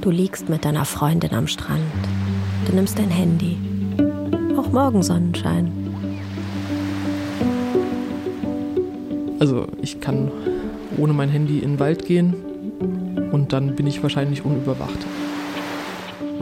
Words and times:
Du 0.00 0.10
liegst 0.10 0.48
mit 0.48 0.64
deiner 0.64 0.84
Freundin 0.84 1.32
am 1.32 1.46
Strand. 1.46 1.82
Du 2.66 2.74
nimmst 2.74 2.98
dein 2.98 3.10
Handy. 3.10 3.56
Auch 4.56 4.72
Morgensonnenschein. 4.72 5.70
Also 9.38 9.68
ich 9.80 10.00
kann 10.00 10.32
ohne 10.96 11.12
mein 11.12 11.28
Handy 11.28 11.58
in 11.58 11.74
den 11.74 11.80
Wald 11.80 12.04
gehen 12.04 12.34
und 13.30 13.52
dann 13.52 13.76
bin 13.76 13.86
ich 13.86 14.02
wahrscheinlich 14.02 14.44
unüberwacht. 14.44 15.06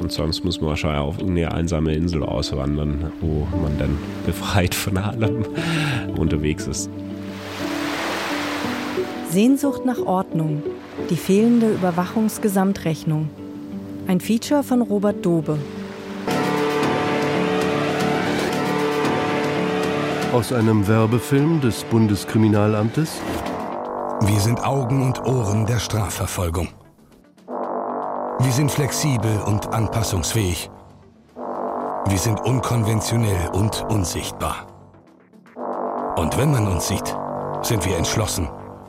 Und 0.00 0.10
sonst 0.10 0.42
muss 0.44 0.60
man 0.60 0.70
wahrscheinlich 0.70 1.00
auf 1.00 1.18
irgendeine 1.18 1.52
einsame 1.52 1.92
Insel 1.94 2.22
auswandern, 2.22 3.12
wo 3.20 3.46
man 3.60 3.76
dann 3.78 3.98
befreit 4.24 4.74
von 4.74 4.96
allem 4.96 5.44
unterwegs 6.16 6.66
ist. 6.66 6.88
Sehnsucht 9.36 9.84
nach 9.84 9.98
Ordnung. 9.98 10.62
Die 11.10 11.16
fehlende 11.18 11.70
Überwachungsgesamtrechnung. 11.74 13.28
Ein 14.06 14.18
Feature 14.18 14.62
von 14.62 14.80
Robert 14.80 15.26
Dobe. 15.26 15.58
Aus 20.32 20.54
einem 20.54 20.88
Werbefilm 20.88 21.60
des 21.60 21.84
Bundeskriminalamtes. 21.84 23.20
Wir 24.22 24.40
sind 24.40 24.64
Augen 24.64 25.02
und 25.02 25.22
Ohren 25.26 25.66
der 25.66 25.80
Strafverfolgung. 25.80 26.68
Wir 28.38 28.52
sind 28.52 28.70
flexibel 28.70 29.42
und 29.42 29.66
anpassungsfähig. 29.66 30.70
Wir 32.06 32.18
sind 32.18 32.40
unkonventionell 32.40 33.50
und 33.52 33.84
unsichtbar. 33.90 34.66
Und 36.16 36.38
wenn 36.38 36.52
man 36.52 36.66
uns 36.66 36.88
sieht, 36.88 37.14
sind 37.60 37.84
wir 37.84 37.98
entschlossen 37.98 38.48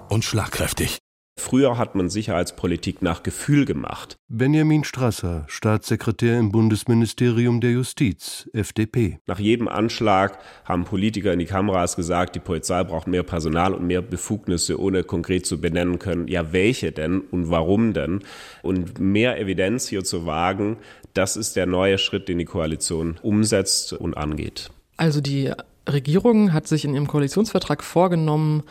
und 0.10 0.24
schlagkräftig. 0.24 1.00
Früher 1.40 1.78
hat 1.78 1.94
man 1.94 2.10
Sicherheitspolitik 2.10 3.04
nach 3.04 3.22
Gefühl 3.22 3.66
gemacht. 3.66 4.18
Benjamin 4.28 4.84
Strasser, 4.84 5.46
Staatssekretär 5.48 6.40
im 6.40 6.52
Bundesministerium 6.52 7.62
der 7.62 7.72
Justiz, 7.72 8.50
FDP. 8.54 9.20
Nach 9.28 9.38
jedem 9.38 9.68
Anschlag 9.68 10.40
haben 10.66 10.84
Politiker 10.84 11.32
in 11.32 11.40
die 11.40 11.46
Kameras 11.46 11.96
gesagt, 11.96 12.36
die 12.36 12.40
Polizei 12.40 12.84
braucht 12.84 13.08
mehr 13.08 13.22
Personal 13.22 13.76
und 13.76 13.86
mehr 13.86 14.02
Befugnisse, 14.02 14.80
ohne 14.80 15.04
konkret 15.04 15.46
zu 15.46 15.62
benennen 15.62 16.00
können, 16.00 16.28
ja 16.28 16.52
welche 16.52 16.92
denn 16.92 17.22
und 17.22 17.52
warum 17.52 17.94
denn. 17.94 18.24
Und 18.64 19.00
mehr 19.00 19.40
Evidenz 19.40 19.88
hier 19.88 20.04
zu 20.04 20.26
wagen, 20.26 20.78
das 21.14 21.38
ist 21.38 21.56
der 21.56 21.68
neue 21.68 22.00
Schritt, 22.00 22.28
den 22.30 22.40
die 22.40 22.46
Koalition 22.46 23.20
umsetzt 23.22 23.94
und 23.94 24.18
angeht. 24.18 24.72
Also 24.98 25.22
die 25.22 25.52
Regierung 25.88 26.52
hat 26.52 26.68
sich 26.68 26.84
in 26.84 26.96
ihrem 26.96 27.08
Koalitionsvertrag 27.08 27.84
vorgenommen, 27.84 28.64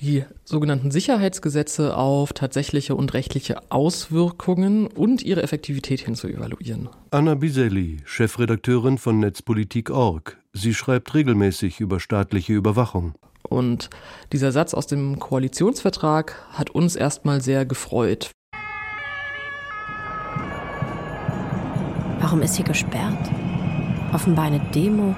die 0.00 0.24
sogenannten 0.44 0.90
Sicherheitsgesetze 0.90 1.96
auf 1.96 2.32
tatsächliche 2.32 2.94
und 2.94 3.14
rechtliche 3.14 3.70
Auswirkungen 3.70 4.86
und 4.86 5.22
ihre 5.22 5.42
Effektivität 5.42 6.00
hin 6.00 6.14
zu 6.14 6.28
evaluieren. 6.28 6.88
Anna 7.10 7.34
Biselli, 7.34 7.98
Chefredakteurin 8.04 8.98
von 8.98 9.18
Netzpolitik.org. 9.20 10.38
Sie 10.52 10.74
schreibt 10.74 11.14
regelmäßig 11.14 11.80
über 11.80 12.00
staatliche 12.00 12.52
Überwachung. 12.52 13.14
Und 13.48 13.90
dieser 14.32 14.52
Satz 14.52 14.74
aus 14.74 14.86
dem 14.86 15.18
Koalitionsvertrag 15.18 16.44
hat 16.52 16.70
uns 16.70 16.96
erstmal 16.96 17.40
sehr 17.40 17.66
gefreut. 17.66 18.30
Warum 22.20 22.40
ist 22.40 22.56
hier 22.56 22.64
gesperrt? 22.64 23.30
Offenbar 24.12 24.46
eine 24.46 24.60
Demo. 24.74 25.14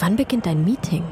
Wann 0.00 0.16
beginnt 0.16 0.46
dein 0.46 0.64
Meeting? 0.64 1.04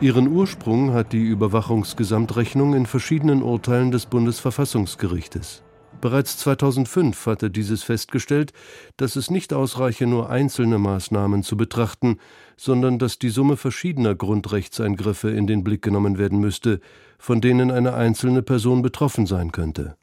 Ihren 0.00 0.28
Ursprung 0.28 0.94
hat 0.94 1.12
die 1.12 1.22
Überwachungsgesamtrechnung 1.22 2.72
in 2.72 2.86
verschiedenen 2.86 3.42
Urteilen 3.42 3.90
des 3.90 4.06
Bundesverfassungsgerichtes. 4.06 5.62
Bereits 6.00 6.38
2005 6.38 7.26
hatte 7.26 7.50
dieses 7.50 7.82
festgestellt, 7.82 8.54
dass 8.96 9.16
es 9.16 9.28
nicht 9.28 9.52
ausreiche, 9.52 10.06
nur 10.06 10.30
einzelne 10.30 10.78
Maßnahmen 10.78 11.42
zu 11.42 11.58
betrachten, 11.58 12.18
sondern 12.56 12.98
dass 12.98 13.18
die 13.18 13.28
Summe 13.28 13.58
verschiedener 13.58 14.14
Grundrechtseingriffe 14.14 15.28
in 15.28 15.46
den 15.46 15.64
Blick 15.64 15.82
genommen 15.82 16.16
werden 16.16 16.40
müsste, 16.40 16.80
von 17.18 17.42
denen 17.42 17.70
eine 17.70 17.92
einzelne 17.92 18.40
Person 18.40 18.80
betroffen 18.80 19.26
sein 19.26 19.52
könnte. 19.52 19.96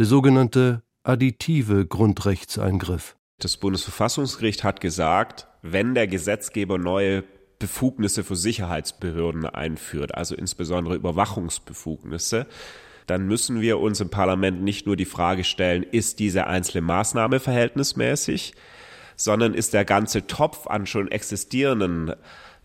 Der 0.00 0.06
sogenannte 0.06 0.82
additive 1.04 1.86
Grundrechtseingriff. 1.86 3.14
Das 3.38 3.56
Bundesverfassungsgericht 3.56 4.64
hat 4.64 4.80
gesagt, 4.80 5.46
wenn 5.62 5.94
der 5.94 6.08
Gesetzgeber 6.08 6.76
neue 6.78 7.22
Befugnisse 7.64 8.24
für 8.24 8.36
Sicherheitsbehörden 8.36 9.46
einführt, 9.46 10.14
also 10.14 10.34
insbesondere 10.34 10.96
Überwachungsbefugnisse, 10.96 12.46
dann 13.06 13.26
müssen 13.26 13.62
wir 13.62 13.80
uns 13.80 14.00
im 14.00 14.10
Parlament 14.10 14.62
nicht 14.62 14.84
nur 14.84 14.96
die 14.96 15.06
Frage 15.06 15.44
stellen, 15.44 15.82
ist 15.82 16.18
diese 16.18 16.46
einzelne 16.46 16.82
Maßnahme 16.82 17.40
verhältnismäßig, 17.40 18.52
sondern 19.16 19.54
ist 19.54 19.72
der 19.72 19.86
ganze 19.86 20.26
Topf 20.26 20.66
an 20.66 20.84
schon 20.84 21.10
existierenden 21.10 22.12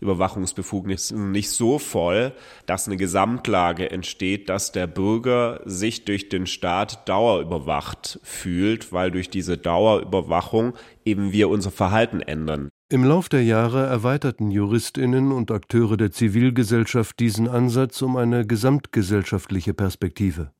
Überwachungsbefugnissen 0.00 1.30
nicht 1.32 1.48
so 1.48 1.78
voll, 1.78 2.32
dass 2.66 2.86
eine 2.86 2.98
Gesamtlage 2.98 3.90
entsteht, 3.90 4.50
dass 4.50 4.70
der 4.70 4.86
Bürger 4.86 5.62
sich 5.64 6.04
durch 6.04 6.28
den 6.28 6.46
Staat 6.46 7.08
dauerüberwacht 7.08 8.20
fühlt, 8.22 8.92
weil 8.92 9.10
durch 9.10 9.30
diese 9.30 9.56
Dauerüberwachung 9.56 10.74
eben 11.06 11.32
wir 11.32 11.48
unser 11.48 11.70
Verhalten 11.70 12.20
ändern. 12.20 12.68
Im 12.92 13.04
Lauf 13.04 13.28
der 13.28 13.44
Jahre 13.44 13.86
erweiterten 13.86 14.50
Juristinnen 14.50 15.30
und 15.30 15.52
Akteure 15.52 15.96
der 15.96 16.10
Zivilgesellschaft 16.10 17.20
diesen 17.20 17.46
Ansatz 17.46 18.02
um 18.02 18.16
eine 18.16 18.44
gesamtgesellschaftliche 18.44 19.74
Perspektive. 19.74 20.50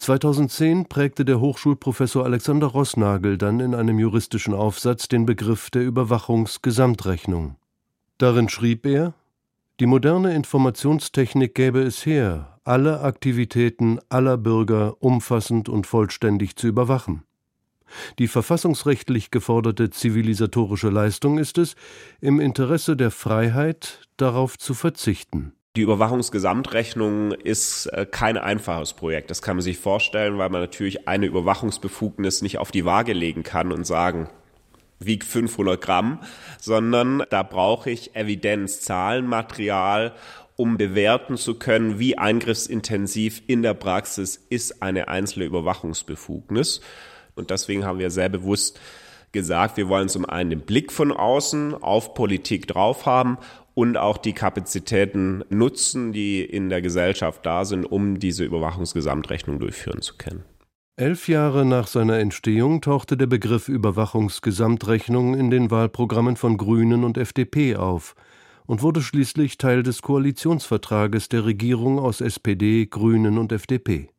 2010 0.00 0.86
prägte 0.86 1.24
der 1.24 1.38
Hochschulprofessor 1.38 2.24
Alexander 2.24 2.66
Rossnagel 2.66 3.38
dann 3.38 3.60
in 3.60 3.76
einem 3.76 4.00
juristischen 4.00 4.52
Aufsatz 4.52 5.06
den 5.06 5.26
Begriff 5.26 5.70
der 5.70 5.84
Überwachungsgesamtrechnung. 5.84 7.54
Darin 8.18 8.48
schrieb 8.48 8.84
er, 8.84 9.14
die 9.78 9.86
moderne 9.86 10.34
Informationstechnik 10.34 11.54
gäbe 11.54 11.82
es 11.82 12.04
her, 12.04 12.58
alle 12.64 13.02
Aktivitäten 13.02 14.00
aller 14.08 14.38
Bürger 14.38 15.00
umfassend 15.00 15.68
und 15.68 15.86
vollständig 15.86 16.56
zu 16.56 16.66
überwachen. 16.66 17.22
Die 18.18 18.28
verfassungsrechtlich 18.28 19.30
geforderte 19.30 19.90
zivilisatorische 19.90 20.90
Leistung 20.90 21.38
ist 21.38 21.58
es, 21.58 21.74
im 22.20 22.40
Interesse 22.40 22.96
der 22.96 23.10
Freiheit 23.10 24.08
darauf 24.16 24.58
zu 24.58 24.74
verzichten. 24.74 25.52
Die 25.76 25.82
Überwachungsgesamtrechnung 25.82 27.32
ist 27.32 27.86
äh, 27.86 28.04
kein 28.04 28.36
einfaches 28.36 28.94
Projekt. 28.94 29.30
Das 29.30 29.42
kann 29.42 29.56
man 29.56 29.62
sich 29.62 29.78
vorstellen, 29.78 30.38
weil 30.38 30.48
man 30.48 30.60
natürlich 30.60 31.06
eine 31.06 31.26
Überwachungsbefugnis 31.26 32.42
nicht 32.42 32.58
auf 32.58 32.72
die 32.72 32.84
Waage 32.84 33.12
legen 33.12 33.44
kann 33.44 33.70
und 33.70 33.86
sagen, 33.86 34.28
wiegt 34.98 35.24
500 35.24 35.80
Gramm, 35.80 36.20
sondern 36.58 37.22
da 37.30 37.42
brauche 37.42 37.90
ich 37.90 38.16
Evidenz, 38.16 38.80
Zahlenmaterial, 38.80 40.14
um 40.56 40.76
bewerten 40.76 41.36
zu 41.36 41.54
können, 41.54 42.00
wie 42.00 42.18
eingriffsintensiv 42.18 43.42
in 43.46 43.62
der 43.62 43.74
Praxis 43.74 44.44
ist 44.48 44.82
eine 44.82 45.06
einzelne 45.06 45.44
Überwachungsbefugnis. 45.44 46.80
Und 47.38 47.50
deswegen 47.50 47.84
haben 47.84 47.98
wir 47.98 48.10
sehr 48.10 48.28
bewusst 48.28 48.78
gesagt, 49.32 49.76
wir 49.76 49.88
wollen 49.88 50.08
zum 50.08 50.24
einen 50.24 50.50
den 50.50 50.60
Blick 50.60 50.92
von 50.92 51.12
außen 51.12 51.74
auf 51.74 52.14
Politik 52.14 52.66
drauf 52.66 53.06
haben 53.06 53.38
und 53.74 53.96
auch 53.96 54.18
die 54.18 54.32
Kapazitäten 54.32 55.44
nutzen, 55.50 56.12
die 56.12 56.42
in 56.44 56.68
der 56.68 56.82
Gesellschaft 56.82 57.46
da 57.46 57.64
sind, 57.64 57.84
um 57.84 58.18
diese 58.18 58.44
Überwachungsgesamtrechnung 58.44 59.60
durchführen 59.60 60.02
zu 60.02 60.16
können. 60.16 60.44
Elf 60.96 61.28
Jahre 61.28 61.64
nach 61.64 61.86
seiner 61.86 62.18
Entstehung 62.18 62.80
tauchte 62.80 63.16
der 63.16 63.28
Begriff 63.28 63.68
Überwachungsgesamtrechnung 63.68 65.36
in 65.36 65.48
den 65.48 65.70
Wahlprogrammen 65.70 66.34
von 66.34 66.56
Grünen 66.56 67.04
und 67.04 67.18
FDP 67.18 67.76
auf 67.76 68.16
und 68.66 68.82
wurde 68.82 69.00
schließlich 69.00 69.58
Teil 69.58 69.84
des 69.84 70.02
Koalitionsvertrages 70.02 71.28
der 71.28 71.44
Regierung 71.44 72.00
aus 72.00 72.20
SPD, 72.20 72.86
Grünen 72.86 73.38
und 73.38 73.52
FDP. 73.52 74.10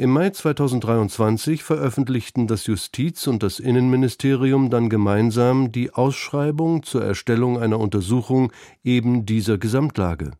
Im 0.00 0.12
Mai 0.12 0.30
2023 0.30 1.62
veröffentlichten 1.62 2.46
das 2.46 2.64
Justiz- 2.64 3.26
und 3.26 3.42
das 3.42 3.58
Innenministerium 3.58 4.70
dann 4.70 4.88
gemeinsam 4.88 5.72
die 5.72 5.92
Ausschreibung 5.92 6.84
zur 6.84 7.04
Erstellung 7.04 7.58
einer 7.58 7.78
Untersuchung 7.78 8.50
eben 8.82 9.26
dieser 9.26 9.58
Gesamtlage. 9.58 10.30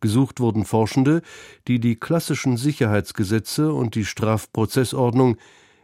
Gesucht 0.00 0.40
wurden 0.40 0.64
Forschende, 0.64 1.22
die 1.68 1.78
die 1.78 2.00
klassischen 2.00 2.56
Sicherheitsgesetze 2.56 3.72
und 3.72 3.94
die 3.94 4.04
Strafprozessordnung 4.04 5.36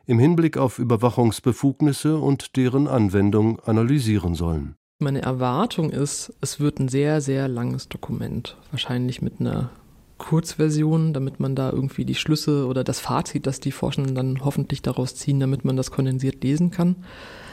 im 0.06 0.19
Hinblick 0.19 0.56
auf 0.56 0.81
Überwachungsbefugnisse 0.81 2.19
und 2.19 2.56
deren 2.56 2.88
Anwendung 2.88 3.61
analysieren 3.61 4.35
sollen. 4.35 4.75
Meine 4.99 5.23
Erwartung 5.23 5.91
ist, 5.91 6.35
es 6.41 6.58
wird 6.58 6.81
ein 6.81 6.88
sehr, 6.88 7.20
sehr 7.20 7.47
langes 7.47 7.88
Dokument, 7.88 8.56
wahrscheinlich 8.73 9.23
mit 9.23 9.38
einer 9.38 9.70
Kurzversion, 10.19 11.13
damit 11.13 11.41
man 11.41 11.55
da 11.55 11.71
irgendwie 11.71 12.05
die 12.05 12.15
Schlüsse 12.15 12.67
oder 12.67 12.85
das 12.85 13.01
Fazit, 13.01 13.47
das 13.47 13.61
die 13.61 13.73
Forschenden 13.73 14.15
dann 14.15 14.45
hoffentlich 14.45 14.83
daraus 14.83 15.15
ziehen, 15.15 15.41
damit 15.41 15.65
man 15.65 15.77
das 15.77 15.91
kondensiert 15.91 16.43
lesen 16.43 16.71
kann. 16.71 16.97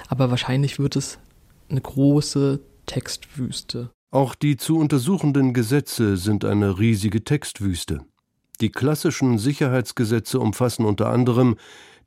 Aber 0.08 0.30
wahrscheinlich 0.30 0.80
wird 0.80 0.96
es 0.96 1.20
eine 1.70 1.82
große 1.82 2.60
Textwüste. 2.86 3.90
Auch 4.12 4.36
die 4.36 4.58
zu 4.58 4.78
untersuchenden 4.78 5.54
Gesetze 5.54 6.18
sind 6.18 6.46
eine 6.46 6.78
riesige 6.78 7.24
Textwüste. 7.24 8.06
Die 8.62 8.70
klassischen 8.70 9.40
Sicherheitsgesetze 9.40 10.40
umfassen 10.40 10.86
unter 10.86 11.10
anderem 11.10 11.56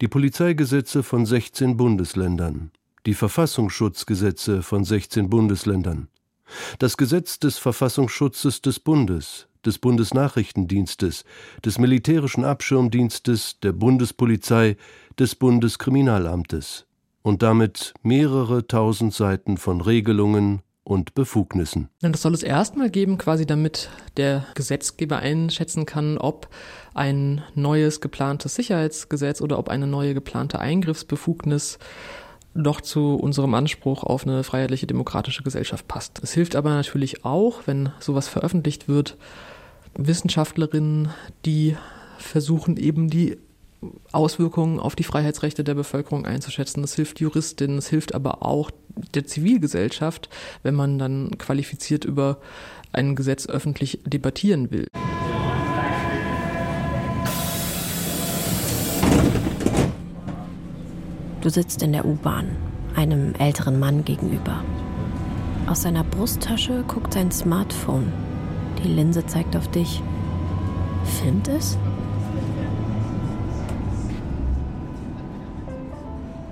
die 0.01 0.09
Polizeigesetze 0.09 1.03
von 1.03 1.27
16 1.27 1.77
Bundesländern, 1.77 2.71
die 3.07 3.15
Verfassungsschutzgesetze 3.15 4.63
von 4.63 4.85
16 4.85 5.29
Bundesländern, 5.29 6.09
das 6.79 6.97
Gesetz 6.97 7.39
des 7.39 7.59
Verfassungsschutzes 7.59 8.61
des 8.63 8.79
Bundes, 8.79 9.49
des 9.67 9.79
Bundesnachrichtendienstes, 9.79 11.25
des 11.65 11.79
Militärischen 11.79 12.45
Abschirmdienstes, 12.45 13.61
der 13.61 13.73
Bundespolizei, 13.73 14.77
des 15.19 15.35
Bundeskriminalamtes 15.35 16.87
und 17.23 17.43
damit 17.43 17.93
mehrere 18.03 18.67
tausend 18.67 19.13
Seiten 19.13 19.57
von 19.57 19.81
Regelungen, 19.81 20.63
und 20.87 21.15
Befugnissen. 21.15 21.89
Das 22.01 22.23
soll 22.23 22.33
es 22.33 22.45
erstmal 22.45 22.91
geben, 22.91 23.19
quasi 23.19 23.45
damit 23.45 23.91
der 24.17 24.47
Gesetzgeber 24.55 25.19
einschätzen 25.19 25.85
kann, 25.85 26.17
ob 26.17 26.49
ein 26.95 27.43
neues 27.57 28.01
geplantes 28.01 28.55
Sicherheitsgesetz 28.55 29.41
oder 29.41 29.59
ob 29.59 29.69
eine 29.69 29.89
neue 29.89 30.15
geplante 30.15 30.61
Eingriffsbefugnis 30.61 31.81
doch 32.55 32.81
zu 32.81 33.17
unserem 33.17 33.53
Anspruch 33.55 34.05
auf 34.05 34.27
eine 34.27 34.45
freiheitliche 34.45 34.87
demokratische 34.87 35.43
Gesellschaft 35.43 35.89
passt. 35.89 36.21
Es 36.23 36.33
hilft 36.33 36.55
aber 36.55 36.71
natürlich 36.71 37.25
auch, 37.25 37.63
wenn 37.67 37.91
sowas 37.99 38.29
veröffentlicht 38.29 38.89
wird, 38.89 39.17
Wissenschaftlerinnen, 39.99 41.11
die 41.45 41.77
versuchen 42.19 42.77
eben 42.77 43.09
die 43.09 43.39
Auswirkungen 44.13 44.81
auf 44.81 44.97
die 44.97 45.05
Freiheitsrechte 45.05 45.63
der 45.65 45.75
Bevölkerung 45.75 46.27
einzuschätzen. 46.27 46.83
Das 46.83 46.95
hilft 46.95 47.21
Juristinnen, 47.21 47.79
es 47.79 47.89
hilft 47.89 48.15
aber 48.15 48.43
auch 48.45 48.71
der 49.15 49.27
Zivilgesellschaft, 49.27 50.29
wenn 50.63 50.75
man 50.75 50.99
dann 50.99 51.31
qualifiziert 51.39 52.05
über 52.05 52.39
ein 52.93 53.15
Gesetz 53.15 53.47
öffentlich 53.47 54.01
debattieren 54.05 54.71
will. 54.71 54.87
Du 61.43 61.51
sitzt 61.51 61.83
in 61.83 61.93
der 61.93 62.05
U-Bahn, 62.05 62.57
einem 62.97 63.35
älteren 63.35 63.79
Mann 63.79 64.05
gegenüber. 64.05 64.65
Aus 65.67 65.83
seiner 65.83 66.03
Brusttasche 66.03 66.85
guckt 66.89 67.15
sein 67.15 67.31
Smartphone. 67.31 68.26
Die 68.87 68.93
Linse 68.93 69.27
zeigt 69.27 69.57
auf 69.57 69.69
dich. 69.69 70.01
Filmt 71.21 71.49
es? 71.49 71.77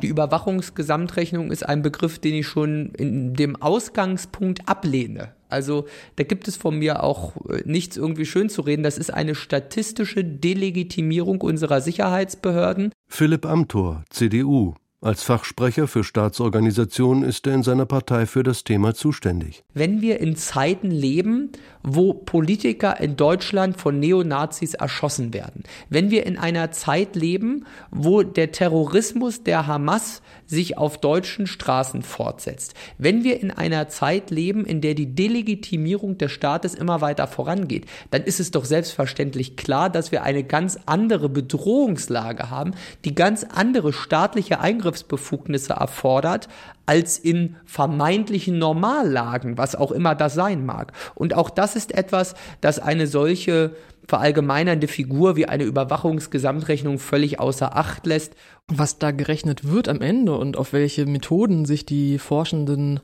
Die 0.02 0.08
Überwachungsgesamtrechnung 0.08 1.52
ist 1.52 1.64
ein 1.64 1.82
Begriff, 1.82 2.18
den 2.18 2.34
ich 2.34 2.48
schon 2.48 2.90
in 2.96 3.34
dem 3.34 3.54
Ausgangspunkt 3.62 4.68
ablehne. 4.68 5.32
Also 5.48 5.86
da 6.16 6.24
gibt 6.24 6.48
es 6.48 6.56
von 6.56 6.76
mir 6.76 7.04
auch 7.04 7.36
äh, 7.48 7.62
nichts 7.64 7.96
irgendwie 7.96 8.26
schön 8.26 8.48
zu 8.48 8.62
reden. 8.62 8.82
Das 8.82 8.98
ist 8.98 9.14
eine 9.14 9.36
statistische 9.36 10.24
Delegitimierung 10.24 11.40
unserer 11.40 11.80
Sicherheitsbehörden. 11.80 12.90
Philipp 13.08 13.46
Amthor, 13.46 14.02
CDU. 14.10 14.74
Als 15.04 15.22
Fachsprecher 15.22 15.86
für 15.86 16.02
Staatsorganisationen 16.02 17.24
ist 17.24 17.46
er 17.46 17.52
in 17.52 17.62
seiner 17.62 17.84
Partei 17.84 18.24
für 18.24 18.42
das 18.42 18.64
Thema 18.64 18.94
zuständig. 18.94 19.62
Wenn 19.74 20.00
wir 20.00 20.18
in 20.18 20.34
Zeiten 20.34 20.90
leben, 20.90 21.52
wo 21.82 22.14
Politiker 22.14 22.98
in 22.98 23.14
Deutschland 23.14 23.78
von 23.78 24.00
Neonazis 24.00 24.72
erschossen 24.72 25.34
werden, 25.34 25.64
wenn 25.90 26.10
wir 26.10 26.24
in 26.24 26.38
einer 26.38 26.70
Zeit 26.70 27.16
leben, 27.16 27.66
wo 27.90 28.22
der 28.22 28.50
Terrorismus 28.50 29.42
der 29.42 29.66
Hamas 29.66 30.22
sich 30.46 30.78
auf 30.78 30.96
deutschen 30.96 31.46
Straßen 31.46 32.00
fortsetzt, 32.00 32.72
wenn 32.96 33.24
wir 33.24 33.42
in 33.42 33.50
einer 33.50 33.88
Zeit 33.88 34.30
leben, 34.30 34.64
in 34.64 34.80
der 34.80 34.94
die 34.94 35.14
Delegitimierung 35.14 36.16
des 36.16 36.32
Staates 36.32 36.74
immer 36.74 37.02
weiter 37.02 37.26
vorangeht, 37.26 37.84
dann 38.10 38.22
ist 38.22 38.40
es 38.40 38.52
doch 38.52 38.64
selbstverständlich 38.64 39.56
klar, 39.56 39.90
dass 39.90 40.12
wir 40.12 40.22
eine 40.22 40.44
ganz 40.44 40.78
andere 40.86 41.28
Bedrohungslage 41.28 42.48
haben, 42.48 42.72
die 43.04 43.14
ganz 43.14 43.44
andere 43.44 43.92
staatliche 43.92 44.60
Eingriffe 44.60 44.93
Zugriffsbefugnisse 44.94 45.74
erfordert, 45.74 46.48
als 46.86 47.18
in 47.18 47.56
vermeintlichen 47.64 48.58
Normallagen, 48.58 49.58
was 49.58 49.74
auch 49.74 49.90
immer 49.90 50.14
das 50.14 50.34
sein 50.34 50.64
mag. 50.64 50.92
Und 51.14 51.34
auch 51.34 51.50
das 51.50 51.76
ist 51.76 51.92
etwas, 51.92 52.34
das 52.60 52.78
eine 52.78 53.06
solche 53.06 53.74
verallgemeinernde 54.06 54.86
Figur 54.86 55.36
wie 55.36 55.46
eine 55.46 55.64
Überwachungsgesamtrechnung 55.64 56.98
völlig 56.98 57.40
außer 57.40 57.76
Acht 57.76 58.06
lässt. 58.06 58.34
Was 58.68 58.98
da 58.98 59.10
gerechnet 59.10 59.70
wird 59.70 59.88
am 59.88 60.00
Ende 60.00 60.36
und 60.36 60.56
auf 60.56 60.72
welche 60.72 61.06
Methoden 61.06 61.64
sich 61.64 61.86
die 61.86 62.18
Forschenden 62.18 63.00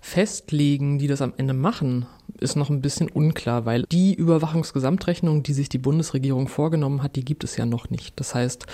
festlegen, 0.00 0.98
die 0.98 1.08
das 1.08 1.20
am 1.20 1.34
Ende 1.36 1.52
machen, 1.52 2.06
ist 2.40 2.56
noch 2.56 2.70
ein 2.70 2.80
bisschen 2.80 3.08
unklar, 3.08 3.66
weil 3.66 3.84
die 3.90 4.14
Überwachungsgesamtrechnung, 4.14 5.42
die 5.42 5.52
sich 5.52 5.68
die 5.68 5.78
Bundesregierung 5.78 6.48
vorgenommen 6.48 7.02
hat, 7.02 7.16
die 7.16 7.24
gibt 7.24 7.44
es 7.44 7.56
ja 7.56 7.66
noch 7.66 7.90
nicht. 7.90 8.18
Das 8.18 8.34
heißt, 8.34 8.66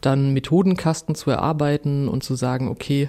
dann 0.00 0.32
Methodenkasten 0.32 1.14
zu 1.14 1.30
erarbeiten 1.30 2.08
und 2.08 2.24
zu 2.24 2.34
sagen, 2.34 2.68
okay, 2.68 3.08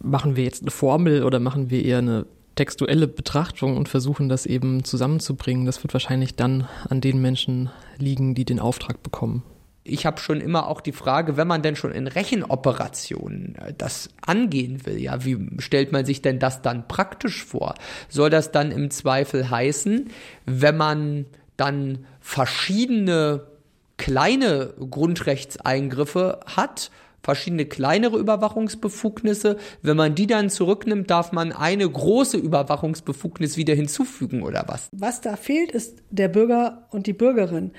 machen 0.00 0.36
wir 0.36 0.44
jetzt 0.44 0.62
eine 0.62 0.70
Formel 0.70 1.24
oder 1.24 1.40
machen 1.40 1.70
wir 1.70 1.84
eher 1.84 1.98
eine 1.98 2.26
textuelle 2.54 3.06
Betrachtung 3.06 3.76
und 3.76 3.88
versuchen 3.88 4.28
das 4.28 4.46
eben 4.46 4.82
zusammenzubringen, 4.82 5.64
das 5.64 5.82
wird 5.84 5.92
wahrscheinlich 5.92 6.34
dann 6.34 6.66
an 6.88 7.00
den 7.00 7.20
Menschen 7.20 7.70
liegen, 7.98 8.34
die 8.34 8.44
den 8.44 8.58
Auftrag 8.58 9.02
bekommen 9.02 9.42
ich 9.88 10.06
habe 10.06 10.20
schon 10.20 10.40
immer 10.40 10.68
auch 10.68 10.80
die 10.80 10.92
Frage, 10.92 11.36
wenn 11.36 11.48
man 11.48 11.62
denn 11.62 11.76
schon 11.76 11.92
in 11.92 12.06
Rechenoperationen 12.06 13.56
äh, 13.56 13.74
das 13.76 14.10
angehen 14.24 14.86
will, 14.86 14.98
ja, 14.98 15.24
wie 15.24 15.38
stellt 15.58 15.92
man 15.92 16.04
sich 16.04 16.22
denn 16.22 16.38
das 16.38 16.62
dann 16.62 16.88
praktisch 16.88 17.44
vor? 17.44 17.74
Soll 18.08 18.30
das 18.30 18.52
dann 18.52 18.70
im 18.70 18.90
Zweifel 18.90 19.50
heißen, 19.50 20.10
wenn 20.46 20.76
man 20.76 21.26
dann 21.56 22.06
verschiedene 22.20 23.46
kleine 23.96 24.74
Grundrechtseingriffe 24.78 26.40
hat, 26.46 26.90
verschiedene 27.22 27.66
kleinere 27.66 28.16
Überwachungsbefugnisse. 28.16 29.58
Wenn 29.82 29.96
man 29.96 30.14
die 30.14 30.26
dann 30.26 30.50
zurücknimmt, 30.50 31.10
darf 31.10 31.32
man 31.32 31.52
eine 31.52 31.88
große 31.88 32.38
Überwachungsbefugnis 32.38 33.56
wieder 33.56 33.74
hinzufügen 33.74 34.42
oder 34.42 34.64
was? 34.66 34.88
Was 34.92 35.20
da 35.20 35.36
fehlt, 35.36 35.72
ist 35.72 36.02
der 36.10 36.28
Bürger 36.28 36.86
und 36.90 37.06
die 37.06 37.12
Bürgerin 37.12 37.72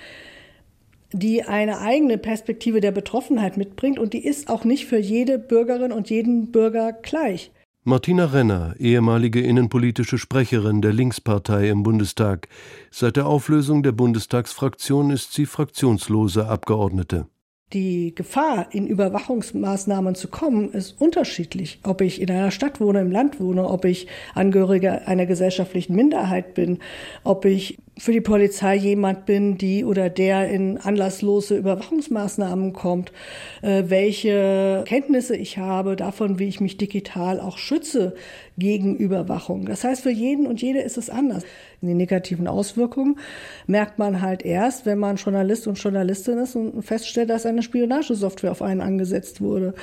die 1.11 1.43
eine 1.43 1.79
eigene 1.79 2.17
Perspektive 2.17 2.81
der 2.81 2.91
Betroffenheit 2.91 3.57
mitbringt 3.57 3.99
und 3.99 4.13
die 4.13 4.25
ist 4.25 4.49
auch 4.49 4.63
nicht 4.63 4.85
für 4.85 4.99
jede 4.99 5.39
Bürgerin 5.39 5.91
und 5.91 6.09
jeden 6.09 6.51
Bürger 6.51 6.93
gleich. 6.93 7.51
Martina 7.83 8.25
Renner, 8.25 8.75
ehemalige 8.77 9.39
innenpolitische 9.39 10.17
Sprecherin 10.17 10.81
der 10.81 10.93
Linkspartei 10.93 11.69
im 11.69 11.81
Bundestag. 11.81 12.49
Seit 12.91 13.15
der 13.15 13.25
Auflösung 13.25 13.83
der 13.83 13.93
Bundestagsfraktion 13.93 15.09
ist 15.11 15.33
sie 15.33 15.45
fraktionslose 15.45 16.45
Abgeordnete. 16.45 17.27
Die 17.71 18.15
Gefahr, 18.15 18.67
in 18.71 18.87
Überwachungsmaßnahmen 18.87 20.15
zu 20.15 20.27
kommen, 20.27 20.71
ist 20.71 20.99
unterschiedlich. 20.99 21.79
Ob 21.83 22.01
ich 22.01 22.19
in 22.19 22.31
einer 22.31 22.49
Stadt 22.49 22.81
wohne, 22.81 23.01
im 23.01 23.11
Land 23.11 23.39
wohne, 23.39 23.69
ob 23.69 23.85
ich 23.85 24.07
Angehöriger 24.33 25.07
einer 25.07 25.27
gesellschaftlichen 25.27 25.95
Minderheit 25.95 26.55
bin, 26.55 26.79
ob 27.23 27.45
ich 27.45 27.77
für 27.99 28.13
die 28.13 28.21
Polizei 28.21 28.75
jemand 28.75 29.25
bin, 29.25 29.57
die 29.57 29.83
oder 29.83 30.09
der 30.09 30.49
in 30.49 30.77
anlasslose 30.77 31.57
Überwachungsmaßnahmen 31.57 32.73
kommt, 32.73 33.11
äh, 33.61 33.83
welche 33.87 34.83
Kenntnisse 34.87 35.35
ich 35.35 35.57
habe 35.57 35.95
davon, 35.95 36.39
wie 36.39 36.47
ich 36.47 36.61
mich 36.61 36.77
digital 36.77 37.39
auch 37.39 37.57
schütze 37.57 38.15
gegen 38.57 38.95
Überwachung. 38.95 39.65
Das 39.65 39.83
heißt, 39.83 40.03
für 40.03 40.11
jeden 40.11 40.47
und 40.47 40.61
jede 40.61 40.79
ist 40.79 40.97
es 40.97 41.09
anders. 41.09 41.43
Die 41.81 41.93
negativen 41.93 42.47
Auswirkungen 42.47 43.17
merkt 43.67 43.99
man 43.99 44.21
halt 44.21 44.43
erst, 44.43 44.85
wenn 44.85 44.99
man 44.99 45.15
Journalist 45.15 45.65
und 45.67 45.75
Journalistin 45.75 46.37
ist 46.37 46.55
und 46.55 46.81
feststellt, 46.83 47.29
dass 47.29 47.45
eine 47.45 47.63
Spionagesoftware 47.63 48.51
auf 48.51 48.61
einen 48.61 48.81
angesetzt 48.81 49.39
wurde. 49.39 49.73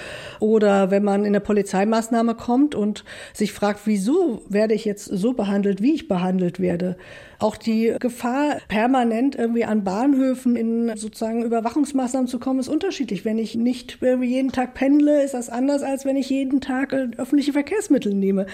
Oder 0.40 0.90
wenn 0.90 1.04
man 1.04 1.24
in 1.24 1.32
der 1.32 1.40
Polizeimaßnahme 1.40 2.34
kommt 2.34 2.74
und 2.74 3.04
sich 3.32 3.52
fragt, 3.52 3.80
wieso 3.86 4.42
werde 4.48 4.74
ich 4.74 4.84
jetzt 4.84 5.06
so 5.06 5.32
behandelt, 5.32 5.80
wie 5.82 5.94
ich 5.94 6.06
behandelt 6.06 6.60
werde. 6.60 6.96
Auch 7.38 7.56
die 7.56 7.94
Gefahr, 7.98 8.58
permanent 8.68 9.36
irgendwie 9.36 9.64
an 9.64 9.84
Bahnhöfen 9.84 10.56
in 10.56 10.96
sozusagen 10.96 11.44
Überwachungsmaßnahmen 11.44 12.28
zu 12.28 12.38
kommen, 12.38 12.60
ist 12.60 12.68
unterschiedlich. 12.68 13.24
Wenn 13.24 13.38
ich 13.38 13.54
nicht 13.54 13.98
jeden 14.00 14.52
Tag 14.52 14.74
pendle, 14.74 15.22
ist 15.22 15.34
das 15.34 15.48
anders, 15.48 15.82
als 15.82 16.04
wenn 16.04 16.16
ich 16.16 16.30
jeden 16.30 16.60
Tag 16.60 16.92
äh, 16.92 17.08
öffentliche 17.16 17.52
Verkehrsmittel 17.52 18.14
nehme. 18.14 18.46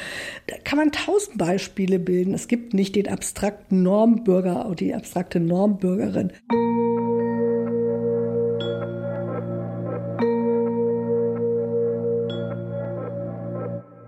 Da 0.46 0.56
kann 0.64 0.78
man 0.78 0.92
tausend 0.92 1.38
Beispiele 1.38 1.98
bilden. 1.98 2.34
Es 2.34 2.48
gibt 2.48 2.74
nicht 2.74 2.96
den 2.96 3.08
abstrakten 3.08 3.82
Normbürger 3.82 4.66
oder 4.66 4.74
die 4.74 4.94
abstrakte 4.94 5.40
Normbürgerin. 5.40 6.32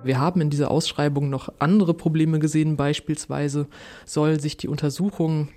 Wir 0.04 0.20
haben 0.20 0.40
in 0.40 0.50
dieser 0.50 0.70
Ausschreibung 0.70 1.30
noch 1.30 1.48
andere 1.58 1.94
Probleme 1.94 2.38
gesehen. 2.38 2.76
Beispielsweise 2.76 3.66
soll 4.04 4.40
sich 4.40 4.56
die 4.56 4.68
Untersuchung 4.68 5.48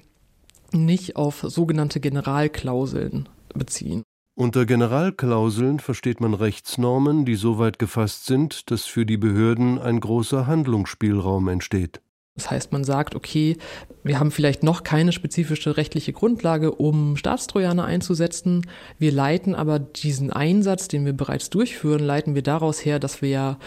nicht 0.72 1.16
auf 1.16 1.46
sogenannte 1.48 2.00
Generalklauseln 2.00 3.30
beziehen. 3.54 4.04
Unter 4.36 4.66
Generalklauseln 4.66 5.80
versteht 5.80 6.22
man 6.22 6.34
Rechtsnormen, 6.36 7.26
die 7.26 7.36
so 7.36 7.58
weit 7.58 7.80
gefasst 7.80 8.28
sind, 8.28 8.70
dass 8.70 8.86
für 8.86 9.06
die 9.06 9.18
Behörden 9.18 9.80
ein 9.80 10.00
großer 10.00 10.46
Handlungsspielraum 10.46 11.48
entsteht. 11.48 12.02
Das 12.36 12.52
heißt, 12.52 12.72
man 12.72 12.84
sagt, 12.84 13.16
okay, 13.16 13.58
wir 14.04 14.20
haben 14.20 14.30
vielleicht 14.30 14.62
noch 14.62 14.84
keine 14.84 15.12
spezifische 15.12 15.76
rechtliche 15.76 16.14
Grundlage, 16.14 16.72
um 16.72 17.18
Staatstrojaner 17.18 17.86
einzusetzen. 17.86 18.68
Wir 19.00 19.12
leiten 19.12 19.56
aber 19.56 19.80
diesen 19.80 20.32
Einsatz, 20.32 20.88
den 20.88 21.04
wir 21.04 21.14
bereits 21.14 21.50
durchführen, 21.50 22.04
leiten 22.04 22.36
wir 22.36 22.44
daraus 22.44 22.86
her, 22.86 23.00
dass 23.00 23.24
wir 23.24 23.30
ja 23.30 23.58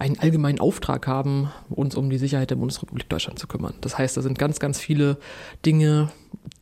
einen 0.00 0.18
allgemeinen 0.18 0.60
Auftrag 0.60 1.06
haben, 1.06 1.50
uns 1.68 1.94
um 1.94 2.08
die 2.08 2.16
Sicherheit 2.16 2.50
der 2.50 2.56
Bundesrepublik 2.56 3.08
Deutschland 3.10 3.38
zu 3.38 3.46
kümmern. 3.46 3.74
Das 3.82 3.98
heißt, 3.98 4.16
da 4.16 4.22
sind 4.22 4.38
ganz, 4.38 4.58
ganz 4.58 4.80
viele 4.80 5.18
Dinge, 5.66 6.10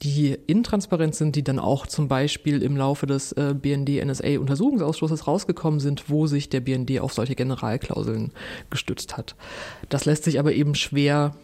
die 0.03 0.37
intransparent 0.49 1.15
sind, 1.15 1.37
die 1.37 1.45
dann 1.45 1.61
auch 1.61 1.87
zum 1.87 2.09
Beispiel 2.09 2.63
im 2.63 2.77
Laufe 2.77 3.07
des 3.07 3.31
äh, 3.33 3.55
BND-NSA-Untersuchungsausschusses 3.55 5.29
rausgekommen 5.29 5.79
sind, 5.79 6.11
wo 6.11 6.27
sich 6.27 6.49
der 6.49 6.61
BND 6.61 6.99
auf 6.99 7.13
solche 7.13 7.37
Generalklauseln 7.37 8.33
gestützt 8.71 9.17
hat. 9.17 9.37
Das 9.89 10.05
lässt 10.05 10.25
sich 10.25 10.41
aber 10.41 10.53
eben 10.53 10.75
schwer 10.75 11.35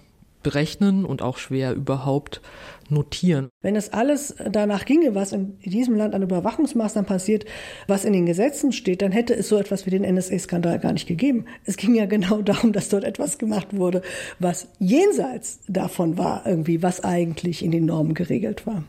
berechnen 0.44 1.04
und 1.04 1.22
auch 1.22 1.38
schwer 1.38 1.74
überhaupt 1.74 2.40
notieren. 2.88 3.48
Wenn 3.62 3.74
es 3.74 3.92
alles 3.92 4.36
danach 4.48 4.84
ginge, 4.84 5.16
was 5.16 5.32
in 5.32 5.58
diesem 5.58 5.96
Land 5.96 6.14
an 6.14 6.22
Überwachungsmaßnahmen 6.22 7.08
passiert, 7.08 7.44
was 7.88 8.04
in 8.04 8.12
den 8.12 8.26
Gesetzen 8.26 8.70
steht, 8.70 9.02
dann 9.02 9.10
hätte 9.10 9.34
es 9.34 9.48
so 9.48 9.58
etwas 9.58 9.86
wie 9.86 9.90
den 9.90 10.02
NSA-Skandal 10.02 10.78
gar 10.78 10.92
nicht 10.92 11.08
gegeben. 11.08 11.46
Es 11.64 11.76
ging 11.76 11.96
ja 11.96 12.06
genau 12.06 12.42
darum, 12.42 12.72
dass 12.72 12.88
dort 12.90 13.02
etwas 13.02 13.38
gemacht 13.38 13.76
wurde, 13.76 14.02
was 14.38 14.68
jenseits 14.78 15.58
davon 15.66 16.16
war, 16.16 16.46
irgendwie, 16.46 16.82
was 16.82 17.02
eigentlich 17.02 17.64
in 17.64 17.72
den 17.72 17.86
Normen 17.86 18.14
geregelt 18.14 18.66
war. 18.66 18.84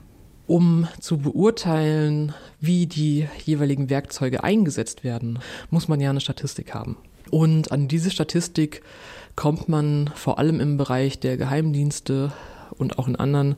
Um 0.47 0.88
zu 1.00 1.17
beurteilen, 1.17 2.35
wie 2.59 2.85
die 2.85 3.27
jeweiligen 3.43 3.89
Werkzeuge 3.89 4.43
eingesetzt 4.43 5.03
werden, 5.03 5.39
muss 5.71 5.88
man 5.88 6.00
ja 6.00 6.12
eine 6.12 6.21
Statistik 6.21 6.75
haben. 6.75 6.97
Und 7.31 7.71
an 7.71 7.88
diese 7.88 8.12
Statistik 8.12 8.83
kommt 9.36 9.70
man 9.70 10.10
vor 10.15 10.39
allem 10.39 10.60
im 10.60 10.77
Bereich 10.77 11.20
der 11.20 11.38
Geheimdienste 11.38 12.32
und 12.77 13.00
auch 13.00 13.08
in 13.08 13.15
anderen 13.15 13.56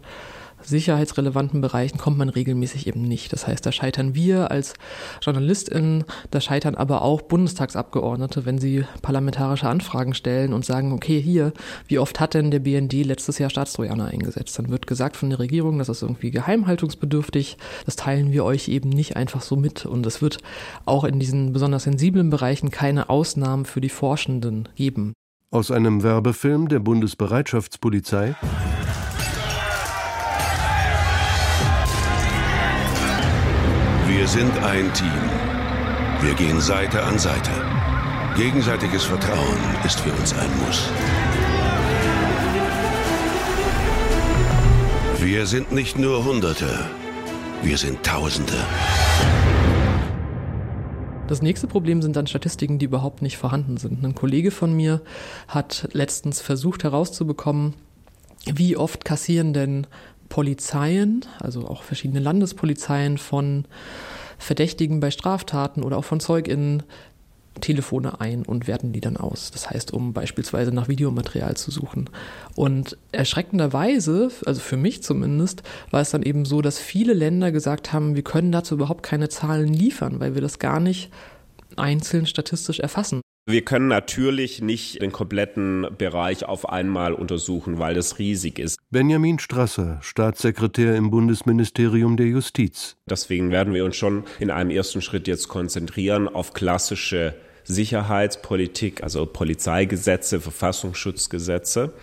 sicherheitsrelevanten 0.64 1.62
Bereichen 1.62 1.98
kommt 1.98 2.18
man 2.18 2.30
regelmäßig 2.30 2.88
eben 2.88 3.02
nicht. 3.02 3.32
Das 3.32 3.48
heißt, 3.48 3.66
da 3.66 3.72
scheitern 3.72 4.16
wir 4.16 4.52
als 4.52 4.74
JournalistInnen, 5.22 6.04
da 6.32 6.42
scheitern 6.42 6.76
aber 6.76 7.04
auch 7.04 7.22
Bundestagsabgeordnete, 7.22 8.46
wenn 8.46 8.60
sie 8.60 8.86
parlamentarische 9.02 9.70
Anfragen 9.70 10.14
stellen 10.14 10.54
und 10.54 10.66
sagen, 10.66 10.92
okay, 10.92 11.22
hier, 11.22 11.54
wie 11.88 12.00
oft 12.00 12.20
hat 12.20 12.34
denn 12.34 12.52
der 12.52 12.60
BND 12.60 12.94
letztes 13.06 13.38
Jahr 13.38 13.50
Staatstrojaner 13.50 14.06
eingesetzt? 14.06 14.58
Dann 14.58 14.70
wird 14.70 14.88
gesagt 14.88 15.16
von 15.16 15.30
der 15.30 15.40
Regierung, 15.40 15.78
das 15.78 15.90
ist 15.90 16.02
irgendwie 16.02 16.32
geheimhaltungsbedürftig. 16.32 17.58
Das 17.86 17.96
teilen 17.96 18.32
wir 18.32 18.44
euch 18.44 18.68
eben 18.68 18.90
nicht 18.90 19.16
einfach 19.16 19.42
so 19.42 19.56
mit. 19.56 19.86
Und 19.86 20.06
es 20.06 20.22
wird 20.22 20.40
auch 20.86 21.04
in 21.04 21.20
diesen 21.20 21.54
besonders 21.54 21.84
sensiblen 21.84 22.30
Bereichen 22.30 22.72
keine 22.72 23.10
Ausnahmen 23.10 23.66
für 23.66 23.82
die 23.82 23.90
Forschenden 23.90 24.68
geben. 24.76 25.14
Aus 25.50 25.72
einem 25.72 26.04
Werbefilm 26.04 26.68
der 26.68 26.80
Bundesbereitschaftspolizei. 26.80 28.36
Wir 34.08 34.28
sind 34.28 34.52
ein 34.58 34.94
Team. 34.94 35.08
Wir 36.20 36.34
gehen 36.34 36.60
Seite 36.60 37.02
an 37.02 37.18
Seite. 37.18 37.52
Gegenseitiges 38.36 39.06
Vertrauen 39.06 39.58
ist 39.86 40.02
für 40.02 40.12
uns 40.12 40.34
ein 40.34 40.50
Muss. 40.66 40.90
Wir 45.22 45.46
sind 45.46 45.72
nicht 45.72 45.98
nur 45.98 46.26
Hunderte, 46.26 46.90
wir 47.64 47.78
sind 47.78 48.04
Tausende. 48.04 48.54
Das 51.28 51.42
nächste 51.42 51.68
Problem 51.68 52.02
sind 52.02 52.16
dann 52.16 52.26
Statistiken, 52.26 52.80
die 52.80 52.86
überhaupt 52.86 53.22
nicht 53.22 53.38
vorhanden 53.38 53.76
sind. 53.76 54.04
Ein 54.04 54.16
Kollege 54.16 54.50
von 54.50 54.74
mir 54.74 55.02
hat 55.50 55.90
letztens 55.92 56.40
versucht 56.40 56.86
herauszubekommen, 56.86 57.74
wie 58.46 58.78
oft 58.78 59.04
kassieren 59.04 59.52
denn 59.52 59.88
Polizeien, 60.30 61.26
also 61.40 61.68
auch 61.68 61.84
verschiedene 61.84 62.22
Landespolizeien 62.22 63.18
von 63.18 63.66
Verdächtigen 64.38 65.02
bei 65.02 65.12
Straftaten 65.12 65.84
oder 65.84 65.98
auch 65.98 66.06
von 66.06 66.22
ZeugInnen 66.22 66.84
Telefone 67.62 68.22
ein 68.22 68.44
und 68.44 68.68
werten 68.68 68.94
die 68.94 69.02
dann 69.02 69.18
aus. 69.18 69.52
Das 69.52 69.70
heißt, 69.70 69.94
um 69.94 70.14
beispielsweise 70.14 70.72
nach 70.72 70.88
Videomaterial 70.88 71.56
zu 71.58 71.72
suchen. 71.72 72.10
Und 72.56 72.98
erschreckenderweise, 73.12 74.30
also 74.46 74.62
für 74.62 74.78
mich 74.78 75.04
zumindest, 75.04 75.64
war 75.92 76.02
es 76.02 76.12
dann 76.12 76.24
eben 76.24 76.46
so, 76.46 76.62
dass 76.62 76.80
viele 76.80 77.14
Länder 77.14 77.52
gesagt 77.52 77.94
haben, 77.94 78.16
wir 78.16 78.24
können 78.24 78.52
dazu 78.52 78.76
überhaupt 78.76 79.04
keine 79.04 79.30
Zahlen 79.30 79.74
liefern, 79.74 80.20
weil 80.20 80.36
wir 80.36 80.42
das 80.42 80.60
gar 80.60 80.80
nicht 80.80 81.12
einzeln 81.76 82.26
statistisch 82.26 82.80
erfassen. 82.80 83.22
Wir 83.50 83.62
können 83.62 83.88
natürlich 83.88 84.62
nicht 84.62 85.02
den 85.02 85.14
kompletten 85.14 85.88
Bereich 85.98 86.44
auf 86.44 86.68
einmal 86.68 87.14
untersuchen, 87.14 87.80
weil 87.80 87.96
das 87.96 88.20
riesig 88.20 88.60
ist. 88.60 88.78
Benjamin 88.90 89.40
Strasser, 89.40 90.00
Staatssekretär 90.02 90.98
im 90.98 91.12
Bundesministerium 91.12 92.18
der 92.18 92.26
Justiz. 92.26 92.98
Deswegen 93.10 93.50
werden 93.50 93.74
wir 93.74 93.86
uns 93.86 93.96
schon 93.96 94.26
in 94.40 94.52
einem 94.52 94.70
ersten 94.70 95.02
Schritt 95.02 95.30
jetzt 95.30 95.48
konzentrieren 95.48 96.28
auf 96.28 96.52
klassische 96.54 97.36
Sicherheitspolitik, 97.68 99.04
also 99.04 99.26
Polizeigesetze, 99.26 100.40
Verfassungsschutzgesetze. 100.40 101.94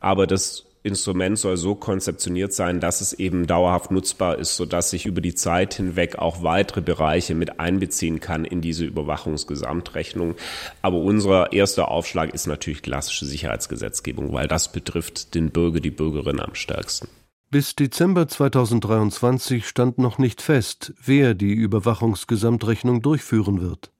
Aber 0.00 0.26
das 0.26 0.64
Instrument 0.84 1.38
soll 1.38 1.56
so 1.56 1.76
konzeptioniert 1.76 2.52
sein, 2.52 2.80
dass 2.80 3.00
es 3.00 3.12
eben 3.12 3.46
dauerhaft 3.46 3.92
nutzbar 3.92 4.38
ist, 4.38 4.56
sodass 4.56 4.90
sich 4.90 5.06
über 5.06 5.20
die 5.20 5.34
Zeit 5.34 5.74
hinweg 5.74 6.18
auch 6.18 6.42
weitere 6.42 6.80
Bereiche 6.80 7.36
mit 7.36 7.60
einbeziehen 7.60 8.18
kann 8.18 8.44
in 8.44 8.60
diese 8.60 8.84
Überwachungsgesamtrechnung. 8.84 10.34
Aber 10.82 10.98
unser 10.98 11.52
erster 11.52 11.88
Aufschlag 11.88 12.34
ist 12.34 12.48
natürlich 12.48 12.82
klassische 12.82 13.26
Sicherheitsgesetzgebung, 13.26 14.32
weil 14.32 14.48
das 14.48 14.72
betrifft 14.72 15.34
den 15.36 15.50
Bürger, 15.50 15.78
die 15.78 15.90
Bürgerin 15.90 16.40
am 16.40 16.56
stärksten. 16.56 17.08
Bis 17.50 17.76
Dezember 17.76 18.26
2023 18.26 19.68
stand 19.68 19.98
noch 19.98 20.18
nicht 20.18 20.42
fest, 20.42 20.94
wer 21.04 21.34
die 21.34 21.52
Überwachungsgesamtrechnung 21.52 23.02
durchführen 23.02 23.60
wird. 23.60 23.92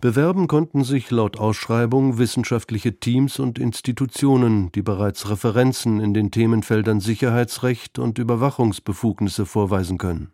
Bewerben 0.00 0.48
konnten 0.48 0.84
sich 0.84 1.10
laut 1.10 1.38
Ausschreibung 1.38 2.18
wissenschaftliche 2.18 2.98
Teams 2.98 3.38
und 3.38 3.58
Institutionen, 3.58 4.72
die 4.72 4.82
bereits 4.82 5.30
Referenzen 5.30 6.00
in 6.00 6.14
den 6.14 6.30
Themenfeldern 6.30 7.00
Sicherheitsrecht 7.00 7.98
und 7.98 8.18
Überwachungsbefugnisse 8.18 9.46
vorweisen 9.46 9.98
können. 9.98 10.32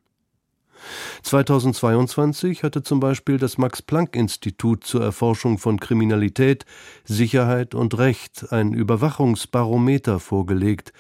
2022 1.23 2.62
hatte 2.62 2.83
zum 2.83 3.00
Beispiel 3.00 3.38
das 3.38 3.59
Max-Planck-Institut 3.59 4.85
zur 4.85 5.02
Erforschung 5.02 5.59
von 5.59 5.81
Kriminalität, 5.81 6.64
Sicherheit 7.05 7.75
und 7.75 7.97
Recht 7.99 8.52
ein 8.52 8.73
Überwachungsbarometer 8.73 10.21
vorgelegt, 10.21 10.93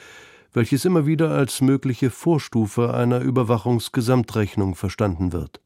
welches 0.52 0.84
immer 0.84 1.06
wieder 1.06 1.30
als 1.30 1.60
mögliche 1.60 2.10
Vorstufe 2.10 2.94
einer 2.94 3.20
Überwachungsgesamtrechnung 3.20 4.74
verstanden 4.74 5.32
wird. 5.32 5.60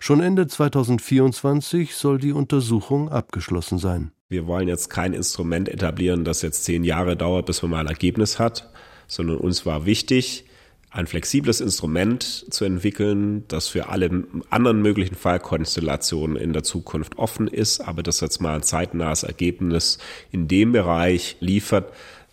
Schon 0.00 0.20
Ende 0.20 0.46
2024 0.46 1.94
soll 1.94 2.18
die 2.18 2.32
Untersuchung 2.32 3.08
abgeschlossen 3.08 3.78
sein. 3.78 4.12
Wir 4.28 4.46
wollen 4.46 4.68
jetzt 4.68 4.88
kein 4.88 5.12
Instrument 5.12 5.68
etablieren, 5.68 6.24
das 6.24 6.42
jetzt 6.42 6.64
zehn 6.64 6.84
Jahre 6.84 7.16
dauert, 7.16 7.46
bis 7.46 7.62
man 7.62 7.72
mal 7.72 7.80
ein 7.80 7.86
Ergebnis 7.86 8.38
hat, 8.38 8.70
sondern 9.06 9.36
uns 9.36 9.66
war 9.66 9.84
wichtig, 9.84 10.46
ein 10.92 11.06
flexibles 11.06 11.60
Instrument 11.60 12.22
zu 12.22 12.64
entwickeln, 12.64 13.44
das 13.48 13.68
für 13.68 13.88
alle 13.88 14.24
anderen 14.50 14.82
möglichen 14.82 15.14
Fallkonstellationen 15.14 16.36
in 16.36 16.52
der 16.52 16.62
Zukunft 16.62 17.18
offen 17.18 17.48
ist, 17.48 17.80
aber 17.80 18.02
das 18.02 18.20
jetzt 18.20 18.40
mal 18.40 18.56
ein 18.56 18.62
zeitnahes 18.62 19.22
Ergebnis 19.22 19.98
in 20.30 20.48
dem 20.48 20.72
Bereich 20.72 21.36
liefert, 21.40 21.92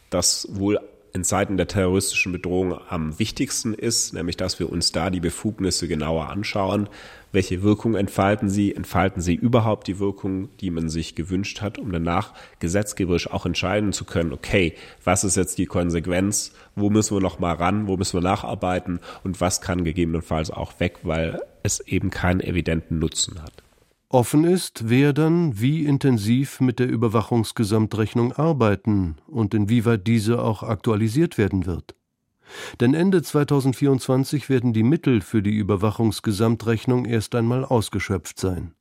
das 0.09 0.47
wohl 0.51 0.79
in 1.13 1.23
Zeiten 1.23 1.57
der 1.57 1.67
terroristischen 1.67 2.31
Bedrohung 2.31 2.79
am 2.89 3.17
wichtigsten 3.17 3.73
ist, 3.73 4.13
nämlich 4.13 4.37
dass 4.37 4.59
wir 4.59 4.69
uns 4.69 4.91
da 4.91 5.09
die 5.09 5.21
Befugnisse 5.21 5.87
genauer 5.87 6.29
anschauen. 6.29 6.89
Welche 7.31 7.61
Wirkung 7.61 7.95
entfalten 7.95 8.49
sie? 8.49 8.75
Entfalten 8.75 9.21
sie 9.21 9.35
überhaupt 9.35 9.87
die 9.87 9.99
Wirkung, 9.99 10.49
die 10.59 10.71
man 10.71 10.89
sich 10.89 11.13
gewünscht 11.13 11.61
hat, 11.61 11.77
um 11.77 11.91
danach 11.91 12.33
gesetzgeberisch 12.59 13.29
auch 13.29 13.45
entscheiden 13.45 13.93
zu 13.93 14.05
können, 14.05 14.33
okay, 14.33 14.73
was 15.03 15.23
ist 15.23 15.37
jetzt 15.37 15.59
die 15.59 15.67
Konsequenz? 15.67 16.53
Wo 16.75 16.89
müssen 16.89 17.15
wir 17.15 17.21
noch 17.21 17.39
mal 17.39 17.53
ran? 17.53 17.87
Wo 17.87 17.97
müssen 17.97 18.17
wir 18.17 18.23
nacharbeiten? 18.23 18.99
Und 19.23 19.41
was 19.41 19.61
kann 19.61 19.83
gegebenenfalls 19.83 20.49
auch 20.49 20.79
weg, 20.79 20.99
weil 21.03 21.39
es 21.61 21.79
eben 21.81 22.09
keinen 22.09 22.39
evidenten 22.39 22.97
Nutzen 22.97 23.41
hat? 23.43 23.53
Offen 24.11 24.43
ist, 24.43 24.89
wer 24.89 25.13
dann 25.13 25.61
wie 25.61 25.85
intensiv 25.85 26.61
mit 26.61 26.79
der 26.79 26.87
Überwachungsgesamtrechnung 26.89 28.33
arbeiten 28.33 29.17
und 29.27 29.53
inwieweit 29.53 30.07
diese 30.07 30.41
auch 30.41 30.63
aktualisiert 30.63 31.37
werden 31.37 31.67
wird. 31.67 31.93
Denn 32.79 32.93
Ende 32.93 33.21
2024 33.21 34.49
werden 34.49 34.73
die 34.73 34.83
Mittel 34.83 35.21
für 35.21 35.41
die 35.41 35.55
Überwachungsgesamtrechnung 35.55 37.05
erst 37.05 37.35
einmal 37.35 37.65
ausgeschöpft 37.65 38.39
sein. 38.39 38.73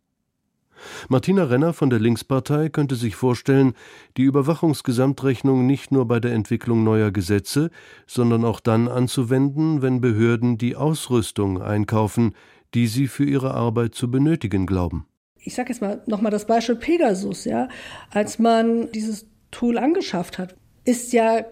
Martina 1.09 1.45
Renner 1.45 1.73
von 1.73 1.91
der 1.91 1.99
Linkspartei 1.99 2.69
könnte 2.69 2.95
sich 2.95 3.17
vorstellen, 3.17 3.75
die 4.17 4.23
Überwachungsgesamtrechnung 4.23 5.67
nicht 5.67 5.91
nur 5.91 6.07
bei 6.07 6.21
der 6.21 6.33
Entwicklung 6.33 6.85
neuer 6.85 7.11
Gesetze, 7.11 7.71
sondern 8.07 8.45
auch 8.45 8.61
dann 8.61 8.89
anzuwenden, 8.89 9.83
wenn 9.83 10.01
Behörden 10.01 10.59
die 10.59 10.77
Ausrüstung 10.77 11.61
einkaufen, 11.61 12.35
die 12.75 12.87
sie 12.87 13.07
für 13.07 13.25
ihre 13.25 13.55
Arbeit 13.55 13.95
zu 13.95 14.11
benötigen 14.11 14.67
glauben. 14.67 15.07
Ich 15.41 15.55
sage 15.55 15.71
jetzt 15.71 15.81
mal 15.81 16.03
nochmal 16.07 16.31
das 16.31 16.47
Beispiel 16.47 16.77
Pegasus, 16.77 17.45
ja. 17.45 17.69
Als 18.11 18.39
man 18.39 18.93
dieses 18.93 19.27
Tool 19.51 19.79
angeschafft 19.79 20.39
hat, 20.39 20.57
ist 20.85 21.13
ja 21.13 21.45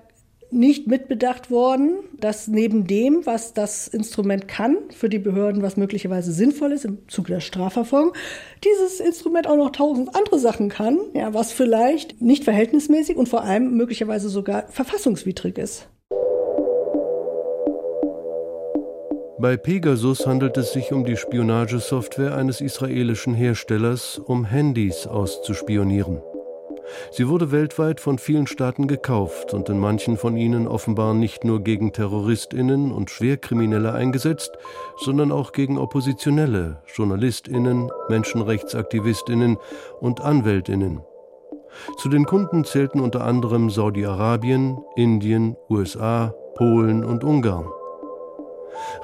nicht 0.51 0.87
mitbedacht 0.87 1.51
worden, 1.51 1.99
dass 2.19 2.49
neben 2.49 2.87
dem, 2.87 3.25
was 3.25 3.53
das 3.55 3.89
Instrument 3.89 4.49
kann, 4.49 4.77
für 4.91 5.09
die 5.09 5.19
Behörden, 5.19 5.63
was 5.63 5.77
möglicherweise 5.77 6.33
sinnvoll 6.33 6.73
ist 6.73 6.85
im 6.85 6.99
Zuge 7.09 7.35
der 7.35 7.41
Strafverfolgung, 7.41 8.13
dieses 8.65 9.01
Instrument 9.01 9.47
auch 9.47 9.57
noch 9.57 9.71
tausend 9.71 10.15
andere 10.15 10.39
Sachen 10.39 10.69
kann, 10.69 10.99
ja, 11.15 11.35
was 11.35 11.53
vielleicht 11.53 12.21
nicht 12.21 12.45
verhältnismäßig 12.45 13.17
und 13.17 13.29
vor 13.29 13.43
allem 13.43 13.77
möglicherweise 13.77 14.29
sogar 14.29 14.69
verfassungswidrig 14.69 15.59
ist. 15.59 15.89
Bei 19.39 19.59
Pegasus 19.59 20.27
handelt 20.27 20.57
es 20.57 20.73
sich 20.73 20.93
um 20.93 21.05
die 21.05 21.17
Spionagesoftware 21.17 22.35
eines 22.35 22.63
israelischen 22.63 23.35
Herstellers, 23.35 24.19
um 24.19 24.47
Handys 24.47 25.07
auszuspionieren. 25.07 26.23
Sie 27.11 27.29
wurde 27.29 27.53
weltweit 27.53 28.01
von 28.01 28.19
vielen 28.19 28.47
Staaten 28.47 28.87
gekauft 28.87 29.55
und 29.55 29.69
in 29.69 29.79
manchen 29.79 30.17
von 30.17 30.37
ihnen 30.37 30.69
offenbar 30.69 31.15
nicht 31.15 31.45
nur 31.45 31.61
gegen 31.61 31.93
Terroristinnen 31.93 32.93
und 32.93 33.11
Schwerkriminelle 33.11 33.93
eingesetzt, 33.93 34.53
sondern 34.97 35.33
auch 35.33 35.53
gegen 35.53 35.79
Oppositionelle, 35.79 36.83
Journalistinnen, 36.95 37.91
Menschenrechtsaktivistinnen 38.09 39.57
und 40.01 40.21
Anwältinnen. 40.21 41.01
Zu 41.99 42.09
den 42.09 42.25
Kunden 42.25 42.65
zählten 42.65 43.01
unter 43.01 43.25
anderem 43.25 43.71
Saudi-Arabien, 43.71 44.79
Indien, 44.97 45.57
USA, 45.69 46.35
Polen 46.55 47.05
und 47.05 47.23
Ungarn. 47.23 47.67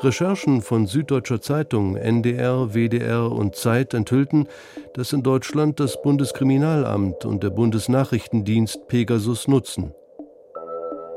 Recherchen 0.01 0.63
von 0.63 0.87
Süddeutscher 0.87 1.41
Zeitung, 1.41 1.97
NDR, 1.97 2.75
WDR 2.75 3.31
und 3.31 3.57
Zeit 3.57 3.95
enthüllten, 3.95 4.49
dass 4.95 5.13
in 5.13 5.23
Deutschland 5.23 5.81
das 5.81 6.01
Bundeskriminalamt 6.03 7.25
und 7.25 7.43
der 7.43 7.51
Bundesnachrichtendienst 7.51 8.89
Pegasus 8.89 9.49
nutzen. 9.49 9.95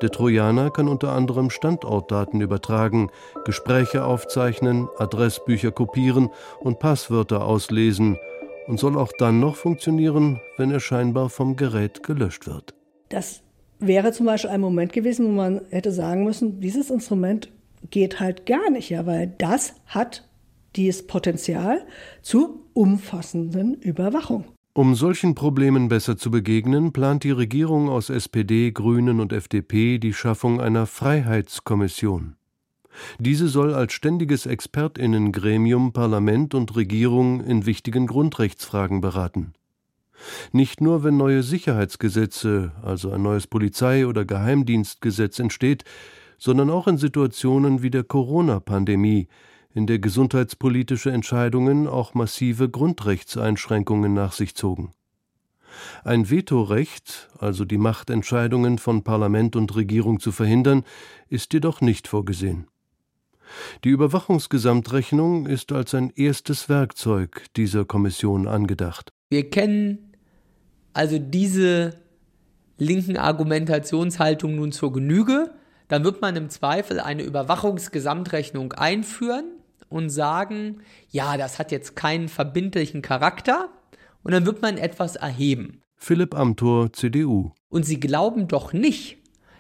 Der 0.01 0.09
Trojaner 0.11 0.71
kann 0.71 0.89
unter 0.89 1.13
anderem 1.13 1.49
Standortdaten 1.49 2.41
übertragen, 2.41 3.09
Gespräche 3.45 4.03
aufzeichnen, 4.03 4.89
Adressbücher 4.97 5.71
kopieren 5.71 6.29
und 6.59 6.79
Passwörter 6.79 7.45
auslesen 7.45 8.17
und 8.67 8.79
soll 8.79 8.97
auch 8.97 9.11
dann 9.17 9.39
noch 9.39 9.55
funktionieren, 9.55 10.41
wenn 10.57 10.71
er 10.71 10.79
scheinbar 10.79 11.29
vom 11.29 11.55
Gerät 11.55 12.03
gelöscht 12.03 12.45
wird. 12.45 12.73
Das 13.09 13.41
wäre 13.79 14.11
zum 14.11 14.25
Beispiel 14.25 14.49
ein 14.49 14.61
Moment 14.61 14.91
gewesen, 14.91 15.27
wo 15.27 15.31
man 15.31 15.61
hätte 15.69 15.91
sagen 15.91 16.23
müssen, 16.23 16.59
dieses 16.59 16.89
Instrument 16.89 17.49
geht 17.89 18.19
halt 18.19 18.45
gar 18.45 18.69
nicht, 18.69 18.89
ja, 18.89 19.05
weil 19.05 19.33
das 19.37 19.75
hat 19.85 20.27
dieses 20.75 21.07
Potenzial 21.07 21.85
zur 22.21 22.59
umfassenden 22.73 23.75
Überwachung. 23.75 24.45
Um 24.73 24.93
solchen 24.95 25.35
Problemen 25.35 25.87
besser 25.87 26.17
zu 26.17 26.29
begegnen, 26.29 26.91
plant 26.91 27.23
die 27.23 27.31
Regierung 27.31 27.87
aus 27.87 28.09
SPD, 28.09 28.71
Grünen 28.71 29.21
und 29.21 29.31
FDP 29.31 29.99
die 29.99 30.13
Schaffung 30.13 30.59
einer 30.59 30.85
Freiheitskommission. 30.85 32.35
Diese 33.19 33.47
soll 33.47 33.73
als 33.73 33.93
ständiges 33.93 34.45
Expertinnengremium 34.45 35.93
Parlament 35.93 36.53
und 36.53 36.75
Regierung 36.75 37.41
in 37.41 37.65
wichtigen 37.65 38.07
Grundrechtsfragen 38.07 38.99
beraten. 39.01 39.53
Nicht 40.51 40.81
nur, 40.81 41.03
wenn 41.03 41.17
neue 41.17 41.43
Sicherheitsgesetze, 41.43 42.71
also 42.81 43.11
ein 43.11 43.21
neues 43.21 43.47
Polizei- 43.47 44.07
oder 44.07 44.25
Geheimdienstgesetz 44.25 45.39
entsteht, 45.39 45.83
sondern 46.37 46.69
auch 46.69 46.87
in 46.87 46.97
Situationen 46.97 47.81
wie 47.81 47.89
der 47.89 48.03
Corona-Pandemie, 48.03 49.27
in 49.73 49.87
der 49.87 49.99
gesundheitspolitische 49.99 51.11
Entscheidungen 51.11 51.87
auch 51.87 52.13
massive 52.13 52.69
Grundrechtseinschränkungen 52.69 54.13
nach 54.13 54.31
sich 54.31 54.55
zogen. 54.55 54.93
Ein 56.03 56.29
Vetorecht, 56.29 57.29
also 57.37 57.65
die 57.65 57.77
Macht, 57.77 58.09
Entscheidungen 58.09 58.77
von 58.77 59.03
Parlament 59.03 59.55
und 59.55 59.75
Regierung 59.75 60.19
zu 60.19 60.31
verhindern, 60.31 60.83
ist 61.27 61.53
jedoch 61.53 61.81
nicht 61.81 62.07
vorgesehen. 62.07 62.67
Die 63.83 63.89
Überwachungsgesamtrechnung 63.89 65.45
ist 65.45 65.71
als 65.71 65.93
ein 65.93 66.11
erstes 66.15 66.69
Werkzeug 66.69 67.45
dieser 67.55 67.85
Kommission 67.85 68.47
angedacht. 68.47 69.11
Wir 69.29 69.49
kennen 69.49 70.13
also 70.93 71.19
diese 71.19 71.99
linken 72.77 73.17
Argumentationshaltung 73.17 74.55
nun 74.55 74.71
zur 74.71 74.93
Genüge 74.93 75.51
dann 75.87 76.03
wird 76.03 76.21
man 76.21 76.35
im 76.35 76.49
Zweifel 76.49 76.99
eine 76.99 77.23
Überwachungsgesamtrechnung 77.23 78.73
einführen 78.73 79.45
und 79.89 80.09
sagen, 80.09 80.81
ja, 81.09 81.37
das 81.37 81.59
hat 81.59 81.71
jetzt 81.71 81.95
keinen 81.95 82.27
verbindlichen 82.27 83.01
Charakter 83.01 83.69
und 84.23 84.31
dann 84.31 84.45
wird 84.45 84.61
man 84.61 84.77
etwas 84.77 85.15
erheben. 85.15 85.81
Philipp 85.95 86.35
Amthor, 86.35 86.91
CDU. 86.91 87.51
Und 87.69 87.85
Sie 87.85 87.99
glauben 87.99 88.47
doch 88.47 88.73
nicht, 88.73 89.17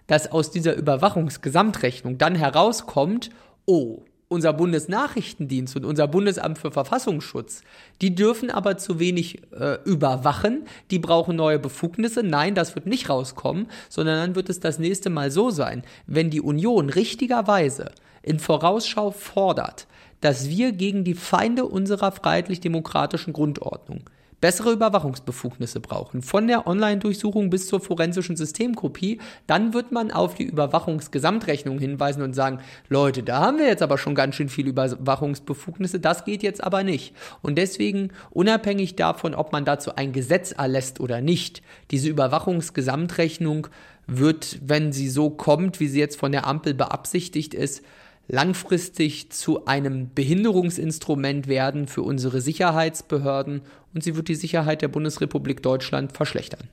dass 0.07 0.31
aus 0.31 0.51
dieser 0.51 0.75
Überwachungsgesamtrechnung 0.75 2.17
dann 2.17 2.35
herauskommt, 2.35 3.29
oh, 3.65 4.03
unser 4.35 4.53
Bundesnachrichtendienst 4.53 5.75
und 5.75 5.85
unser 5.85 6.07
Bundesamt 6.07 6.59
für 6.59 6.69
Verfassungsschutz, 6.69 7.63
die 8.01 8.13
dürfen 8.13 8.51
aber 8.51 8.77
zu 8.77 8.99
wenig 8.99 9.41
äh, 9.53 9.79
überwachen, 9.85 10.65
die 10.91 10.99
brauchen 10.99 11.37
neue 11.37 11.57
Befugnisse. 11.57 12.21
Nein, 12.21 12.53
das 12.53 12.75
wird 12.75 12.85
nicht 12.85 13.09
rauskommen, 13.09 13.67
sondern 13.89 14.17
dann 14.17 14.35
wird 14.35 14.49
es 14.49 14.59
das 14.59 14.77
nächste 14.77 15.09
Mal 15.09 15.31
so 15.31 15.49
sein, 15.49 15.83
wenn 16.05 16.29
die 16.29 16.41
Union 16.41 16.89
richtigerweise 16.89 17.91
in 18.21 18.39
Vorausschau 18.39 19.11
fordert, 19.11 19.87
dass 20.19 20.49
wir 20.49 20.71
gegen 20.73 21.03
die 21.03 21.13
Feinde 21.13 21.65
unserer 21.65 22.11
freiheitlich-demokratischen 22.11 23.33
Grundordnung 23.33 24.09
bessere 24.45 24.73
Überwachungsbefugnisse 24.73 25.79
brauchen, 25.79 26.21
von 26.21 26.45
der 26.45 26.67
Online-Durchsuchung 26.67 27.49
bis 27.49 27.65
zur 27.65 27.79
forensischen 27.79 28.35
Systemkopie, 28.35 29.19
dann 29.47 29.73
wird 29.73 29.91
man 29.91 30.11
auf 30.11 30.35
die 30.35 30.43
Überwachungsgesamtrechnung 30.43 31.79
hinweisen 31.79 32.21
und 32.21 32.35
sagen, 32.35 32.59
Leute, 32.87 33.23
da 33.23 33.39
haben 33.39 33.57
wir 33.57 33.65
jetzt 33.65 33.81
aber 33.81 33.97
schon 33.97 34.13
ganz 34.13 34.35
schön 34.35 34.47
viele 34.47 34.69
Überwachungsbefugnisse, 34.69 35.99
das 35.99 36.25
geht 36.25 36.43
jetzt 36.43 36.63
aber 36.63 36.83
nicht. 36.83 37.15
Und 37.41 37.57
deswegen, 37.57 38.11
unabhängig 38.29 38.95
davon, 38.95 39.33
ob 39.33 39.51
man 39.51 39.65
dazu 39.65 39.95
ein 39.95 40.13
Gesetz 40.13 40.51
erlässt 40.51 40.99
oder 40.99 41.21
nicht, 41.21 41.63
diese 41.89 42.09
Überwachungsgesamtrechnung 42.09 43.65
wird, 44.05 44.59
wenn 44.61 44.91
sie 44.91 45.09
so 45.09 45.31
kommt, 45.31 45.79
wie 45.79 45.87
sie 45.87 45.99
jetzt 45.99 46.19
von 46.19 46.31
der 46.31 46.45
Ampel 46.45 46.75
beabsichtigt 46.75 47.55
ist, 47.55 47.81
langfristig 48.27 49.31
zu 49.31 49.65
einem 49.65 50.09
Behinderungsinstrument 50.13 51.47
werden 51.47 51.87
für 51.87 52.01
unsere 52.01 52.41
Sicherheitsbehörden 52.41 53.61
und 53.93 54.03
sie 54.03 54.15
wird 54.15 54.27
die 54.27 54.35
Sicherheit 54.35 54.81
der 54.81 54.87
Bundesrepublik 54.87 55.61
Deutschland 55.61 56.11
verschlechtern. 56.11 56.67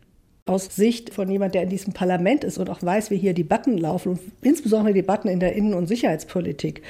Aus 0.45 0.75
Sicht 0.75 1.15
von 1.15 1.31
jemand, 1.31 1.55
der 1.55 1.62
in 1.62 1.69
diesem 1.69 1.93
Parlament 1.93 2.43
ist 2.43 2.59
und 2.59 2.69
auch 2.69 2.83
weiß, 2.83 3.11
wie 3.12 3.17
hier 3.17 3.33
Debatten 3.33 3.79
laufen 3.79 4.12
und 4.12 4.21
insbesondere 4.41 4.93
Debatten 4.93 5.29
in 5.29 5.38
der 5.38 5.55
Innen- 5.55 5.75
und 5.75 5.87
Sicherheitspolitik, 5.87 6.83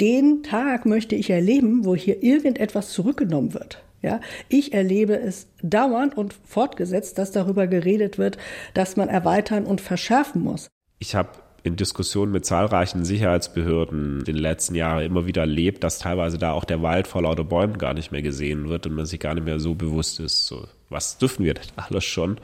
den 0.00 0.44
Tag 0.44 0.86
möchte 0.86 1.16
ich 1.16 1.28
erleben, 1.30 1.84
wo 1.84 1.96
hier 1.96 2.22
irgendetwas 2.22 2.90
zurückgenommen 2.90 3.52
wird. 3.52 3.82
Ja, 4.00 4.20
ich 4.50 4.74
erlebe 4.74 5.18
es 5.18 5.48
dauernd 5.62 6.16
und 6.16 6.34
fortgesetzt, 6.44 7.16
dass 7.16 7.32
darüber 7.32 7.66
geredet 7.66 8.18
wird, 8.18 8.36
dass 8.74 8.96
man 8.96 9.08
erweitern 9.08 9.64
und 9.64 9.80
verschärfen 9.80 10.42
muss. 10.42 10.68
Ich 10.98 11.14
habe 11.14 11.30
in 11.64 11.76
Diskussionen 11.76 12.30
mit 12.30 12.44
zahlreichen 12.44 13.06
Sicherheitsbehörden 13.06 14.18
in 14.20 14.24
den 14.24 14.36
letzten 14.36 14.74
Jahren 14.74 15.02
immer 15.02 15.24
wieder 15.24 15.40
erlebt, 15.42 15.82
dass 15.82 15.98
teilweise 15.98 16.38
da 16.38 16.52
auch 16.52 16.64
der 16.64 16.82
Wald 16.82 17.08
vor 17.08 17.22
lauter 17.22 17.42
Bäumen 17.42 17.78
gar 17.78 17.94
nicht 17.94 18.12
mehr 18.12 18.20
gesehen 18.20 18.68
wird 18.68 18.86
und 18.86 18.94
man 18.94 19.06
sich 19.06 19.18
gar 19.18 19.34
nicht 19.34 19.44
mehr 19.46 19.58
so 19.58 19.74
bewusst 19.74 20.20
ist, 20.20 20.46
so, 20.46 20.68
was 20.90 21.16
dürfen 21.16 21.42
wir 21.42 21.54
denn 21.54 21.64
alles 21.76 22.04
schon? 22.04 22.36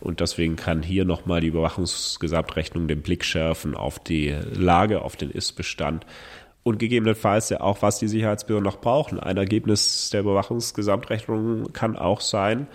Und 0.00 0.20
deswegen 0.20 0.56
kann 0.56 0.82
hier 0.82 1.04
nochmal 1.04 1.42
die 1.42 1.48
Überwachungsgesamtrechnung 1.48 2.88
den 2.88 3.02
Blick 3.02 3.26
schärfen 3.26 3.74
auf 3.74 3.98
die 3.98 4.34
Lage, 4.54 5.02
auf 5.02 5.16
den 5.16 5.30
Ist-Bestand 5.30 6.06
und 6.62 6.78
gegebenenfalls 6.78 7.50
ja 7.50 7.60
auch, 7.60 7.82
was 7.82 7.98
die 7.98 8.08
Sicherheitsbehörden 8.08 8.64
noch 8.64 8.80
brauchen. 8.80 9.20
Ein 9.20 9.36
Ergebnis 9.36 10.08
der 10.10 10.20
Überwachungsgesamtrechnung 10.20 11.74
kann 11.74 11.96
auch 11.96 12.22
sein, 12.22 12.68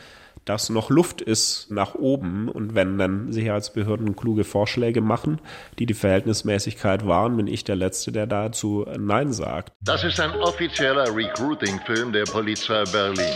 dass 0.48 0.70
noch 0.70 0.90
Luft 0.90 1.22
ist 1.22 1.70
nach 1.70 1.96
oben. 1.96 2.50
Und 2.50 2.74
wenn 2.74 2.98
dann 2.98 3.32
Sicherheitsbehörden 3.32 4.16
kluge 4.16 4.44
Vorschläge 4.44 5.02
machen, 5.02 5.40
die 5.78 5.86
die 5.86 5.94
Verhältnismäßigkeit 5.94 7.06
wahren, 7.06 7.38
bin 7.38 7.48
ich 7.48 7.64
der 7.64 7.76
Letzte, 7.76 8.12
der 8.12 8.28
dazu 8.28 8.86
Nein 8.98 9.34
sagt. 9.34 9.74
Das 9.82 10.04
ist 10.04 10.20
ein 10.20 10.32
offizieller 10.32 11.14
Recruiting-Film 11.16 12.14
der 12.14 12.24
Polizei 12.24 12.84
Berlin. 12.92 13.36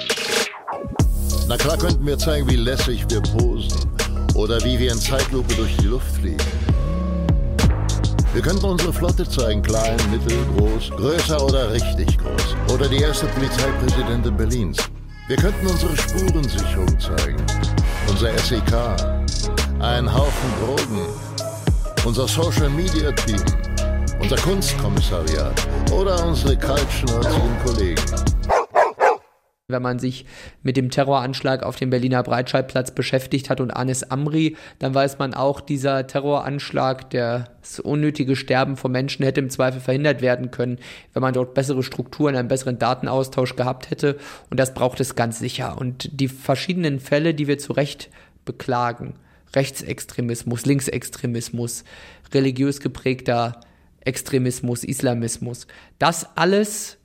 Na 1.48 1.58
klar 1.58 1.78
könnten 1.78 2.06
wir 2.06 2.18
zeigen, 2.18 2.50
wie 2.50 2.56
lässig 2.56 3.06
wir 3.10 3.22
posen 3.22 3.90
oder 4.36 4.64
wie 4.64 4.80
wir 4.80 4.92
in 4.92 4.98
Zeitlupe 4.98 5.54
durch 5.56 5.76
die 5.78 5.88
Luft 5.88 6.16
fliegen. 6.16 6.38
Wir 8.34 8.42
könnten 8.42 8.64
unsere 8.64 8.94
Flotte 8.94 9.28
zeigen, 9.28 9.62
klein, 9.62 9.98
mittel, 10.10 10.38
groß, 10.56 10.92
größer 10.92 11.44
oder 11.44 11.74
richtig 11.74 12.18
groß. 12.18 12.56
Oder 12.74 12.88
die 12.88 13.02
erste 13.02 13.26
Polizeipräsidentin 13.28 14.38
Berlins. 14.38 14.78
Wir 15.32 15.38
könnten 15.38 15.66
unsere 15.66 15.96
Spurensicherung 15.96 17.00
zeigen, 17.00 17.42
unser 18.10 18.38
SEK, 18.38 18.74
ein 19.80 20.14
Haufen 20.14 20.50
Drogen, 20.60 21.06
unser 22.04 22.28
Social 22.28 22.70
Media 22.70 23.14
Team, 23.14 23.40
unser 24.20 24.36
Kunstkommissariat. 24.36 25.54
Oder 25.94 26.26
unsere 26.26 26.58
kaltschnäuzigen 26.58 27.58
Kollegen. 27.64 28.31
Wenn 29.72 29.82
man 29.82 30.00
sich 30.00 30.26
mit 30.64 30.78
dem 30.78 30.90
Terroranschlag 30.90 31.64
auf 31.64 31.76
dem 31.76 31.90
Berliner 31.90 32.24
Breitscheidplatz 32.24 32.92
beschäftigt 32.92 33.50
hat 33.50 33.62
und 33.62 33.72
Anis 33.72 34.04
Amri, 34.04 34.58
dann 34.80 34.94
weiß 34.94 35.20
man 35.20 35.34
auch, 35.34 35.62
dieser 35.62 36.08
Terroranschlag, 36.08 37.10
das 37.10 37.80
unnötige 37.80 38.36
Sterben 38.36 38.78
von 38.78 38.92
Menschen 38.92 39.24
hätte 39.24 39.42
im 39.42 39.50
Zweifel 39.50 39.82
verhindert 39.82 40.22
werden 40.22 40.52
können, 40.52 40.78
wenn 41.14 41.22
man 41.22 41.34
dort 41.34 41.54
bessere 41.54 41.84
Strukturen, 41.84 42.36
einen 42.36 42.48
besseren 42.48 42.80
Datenaustausch 42.80 43.56
gehabt 43.56 43.90
hätte. 43.90 44.18
Und 44.50 44.60
das 44.60 44.74
braucht 44.74 45.00
es 45.00 45.16
ganz 45.16 45.40
sicher. 45.40 45.78
Und 45.78 46.10
die 46.20 46.28
verschiedenen 46.28 47.00
Fälle, 47.00 47.34
die 47.34 47.48
wir 47.48 47.58
zu 47.58 47.74
Recht 47.74 48.10
beklagen, 48.46 49.16
Rechtsextremismus, 49.56 50.66
Linksextremismus, 50.66 51.84
religiös 52.34 52.80
geprägter 52.80 53.60
Extremismus, 54.02 54.84
Islamismus, 54.84 55.68
das 56.00 56.26
alles 56.36 56.98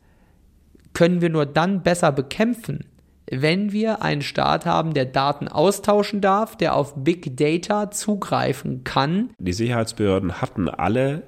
können 0.97 1.21
wir 1.21 1.29
nur 1.29 1.45
dann 1.45 1.83
besser 1.83 2.11
bekämpfen, 2.11 2.87
wenn 3.31 3.71
wir 3.71 4.01
einen 4.01 4.23
Staat 4.23 4.65
haben, 4.65 4.95
der 4.95 5.05
Daten 5.05 5.47
austauschen 5.47 6.23
darf, 6.23 6.57
der 6.57 6.75
auf 6.75 6.95
Big 6.97 7.37
Data 7.37 7.91
zugreifen 7.91 8.83
kann. 8.83 9.29
Die 9.37 9.53
Sicherheitsbehörden 9.53 10.41
hatten 10.41 10.71
alle 10.71 11.25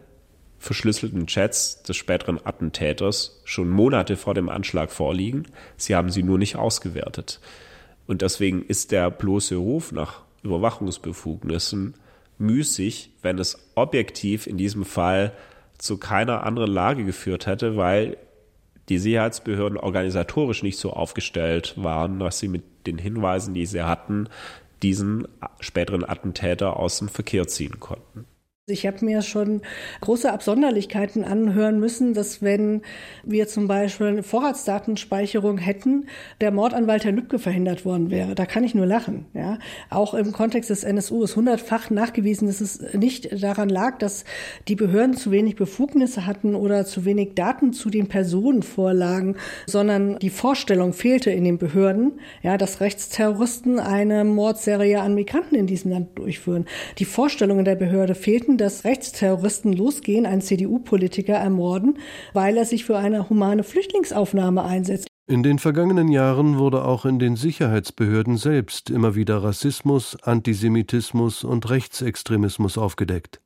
verschlüsselten 0.59 1.27
Chats 1.27 1.83
des 1.83 1.99
späteren 1.99 2.41
Attentäters 2.43 3.43
schon 3.45 3.69
Monate 3.69 4.17
vor 4.17 4.33
dem 4.33 4.49
Anschlag 4.49 4.91
vorliegen. 4.91 5.43
Sie 5.77 5.95
haben 5.95 6.09
sie 6.09 6.23
nur 6.23 6.39
nicht 6.39 6.57
ausgewertet. 6.57 7.39
Und 8.07 8.23
deswegen 8.23 8.63
ist 8.63 8.91
der 8.91 9.11
bloße 9.11 9.57
Ruf 9.57 9.93
nach 9.93 10.23
Überwachungsbefugnissen 10.45 11.93
müßig, 12.39 13.11
wenn 13.21 13.39
es 13.39 13.59
objektiv 13.75 14.47
in 14.47 14.57
diesem 14.57 14.87
Fall 14.87 15.33
zu 15.77 15.99
keiner 15.99 16.45
anderen 16.45 16.73
Lage 16.73 17.05
geführt 17.05 17.47
hätte, 17.47 17.77
weil 17.77 18.17
die 18.89 18.99
Sicherheitsbehörden 18.99 19.79
organisatorisch 19.79 20.63
nicht 20.63 20.79
so 20.79 20.93
aufgestellt 20.93 21.75
waren, 21.77 22.19
dass 22.19 22.39
sie 22.39 22.49
mit 22.49 22.63
den 22.87 22.99
Hinweisen, 22.99 23.55
die 23.55 23.67
sie 23.67 23.83
hatten, 23.83 24.29
diesen 24.83 25.27
späteren 25.61 26.09
Attentäter 26.09 26.77
aus 26.77 26.99
dem 26.99 27.09
Verkehr 27.09 27.47
ziehen 27.47 27.81
konnten. 27.81 28.27
Ich 28.71 28.87
habe 28.87 29.03
mir 29.03 29.23
schon 29.23 29.63
große 30.03 30.31
Absonderlichkeiten 30.31 31.25
anhören 31.25 31.81
müssen, 31.81 32.13
dass 32.13 32.43
wenn 32.43 32.83
wir 33.25 33.49
zum 33.49 33.67
Beispiel 33.67 34.09
eine 34.09 34.23
Vorratsdatenspeicherung 34.23 35.57
hätten, 35.57 36.07
der 36.43 36.51
Mord 36.51 36.75
an 36.75 36.87
Walter 36.87 37.11
Lübcke 37.11 37.39
verhindert 37.39 37.87
worden 37.87 38.11
wäre. 38.11 38.35
Da 38.35 38.45
kann 38.45 38.65
ich 38.65 38.75
nur 38.75 38.85
lachen. 38.85 39.25
Ja? 39.33 39.59
Auch 39.89 40.13
im 40.13 40.33
Kontext 40.33 40.69
des 40.69 40.85
NSU 40.85 41.25
ist 41.25 41.35
hundertfach 41.35 41.89
nachgewiesen, 41.89 42.47
dass 42.47 42.61
es 42.61 42.83
nicht 42.93 43.43
daran 43.43 43.71
lag, 43.71 43.99
dass 43.99 44.25
die 44.69 44.77
Behörden 44.77 45.17
zu 45.17 45.31
wenig 45.31 45.57
Befugnisse 45.57 46.27
hatten 46.27 46.55
oder 46.55 46.85
zu 46.85 47.07
wenig 47.07 47.35
Daten 47.35 47.73
zu 47.73 47.89
den 47.89 48.09
Personen 48.09 48.63
vorlagen, 48.63 49.37
sondern 49.67 50.19
die 50.19 50.31
Vorstellung 50.31 50.93
fehlte 50.93 51.31
in 51.31 51.45
den 51.45 51.57
Behörden, 51.57 52.21
ja, 52.43 52.59
dass 52.59 52.83
Rechtsterroristen 52.83 53.81
eine 53.81 54.25
Mordserie 54.25 55.01
an 55.01 55.15
Migranten 55.15 55.55
in 55.55 55.67
diesem 55.67 55.93
Land 55.93 56.19
durchführen. 56.19 56.67
Die 56.99 57.07
Vorstellungen 57.07 57.65
der 57.65 57.77
Behörde 57.77 58.15
fehlten 58.15 58.58
dass 58.59 58.85
Rechtsterroristen 58.85 59.73
losgehen, 59.73 60.27
einen 60.27 60.43
CDU-Politiker 60.43 61.35
ermorden, 61.35 61.99
weil 62.35 62.57
er 62.57 62.65
sich 62.67 62.85
für 62.85 62.99
eine 62.99 63.31
humane 63.31 63.65
Flüchtlingsaufnahme 63.65 64.63
einsetzt. 64.63 65.09
In 65.27 65.43
den 65.43 65.59
vergangenen 65.59 66.09
Jahren 66.09 66.59
wurde 66.59 66.85
auch 66.85 67.05
in 67.05 67.19
den 67.19 67.37
Sicherheitsbehörden 67.37 68.37
selbst 68.37 68.89
immer 68.89 69.15
wieder 69.15 69.43
Rassismus, 69.43 70.17
Antisemitismus 70.23 71.45
und 71.45 71.69
Rechtsextremismus 71.69 72.79
aufgedeckt. 72.79 73.41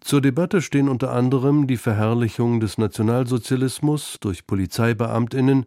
Zur 0.00 0.20
Debatte 0.20 0.62
stehen 0.62 0.88
unter 0.88 1.12
anderem 1.12 1.66
die 1.66 1.76
Verherrlichung 1.76 2.60
des 2.60 2.78
Nationalsozialismus 2.78 4.18
durch 4.20 4.46
Polizeibeamtinnen, 4.46 5.66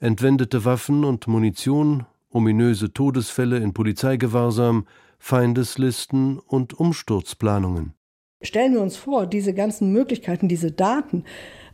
entwendete 0.00 0.64
Waffen 0.64 1.04
und 1.04 1.26
Munition, 1.26 2.06
ominöse 2.30 2.92
Todesfälle 2.92 3.58
in 3.58 3.74
Polizeigewahrsam, 3.74 4.86
Feindeslisten 5.24 6.40
und 6.40 6.74
Umsturzplanungen. 6.74 7.94
Stellen 8.42 8.72
wir 8.72 8.80
uns 8.80 8.96
vor, 8.96 9.28
diese 9.28 9.54
ganzen 9.54 9.92
Möglichkeiten, 9.92 10.48
diese 10.48 10.72
Daten 10.72 11.22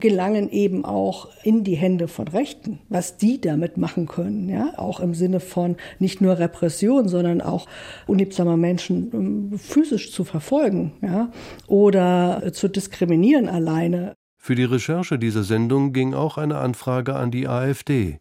gelangen 0.01 0.51
eben 0.51 0.85
auch 0.85 1.31
in 1.45 1.65
die 1.65 1.75
Hände 1.75 2.09
von 2.09 2.29
Rechten, 2.29 2.81
was 2.91 3.17
die 3.17 3.41
damit 3.41 3.79
machen 3.79 4.07
können, 4.07 4.51
ja, 4.51 4.75
auch 4.77 5.01
im 5.01 5.15
Sinne 5.15 5.41
von 5.41 5.77
nicht 5.99 6.21
nur 6.21 6.39
Repression, 6.39 7.09
sondern 7.09 7.41
auch 7.41 7.67
unliebsamer 8.07 8.59
Menschen 8.59 9.11
ähm, 9.15 9.59
physisch 9.59 10.13
zu 10.13 10.25
verfolgen, 10.25 10.93
ja, 11.01 11.33
oder 11.67 12.53
zu 12.53 12.69
diskriminieren 12.69 13.49
alleine. 13.49 14.13
Für 14.37 14.57
die 14.57 14.65
Recherche 14.65 15.19
dieser 15.19 15.43
Sendung 15.43 15.95
ging 15.95 16.13
auch 16.13 16.37
eine 16.37 16.59
Anfrage 16.59 17.17
an 17.17 17.31
die 17.31 17.49
AfD. 17.49 18.21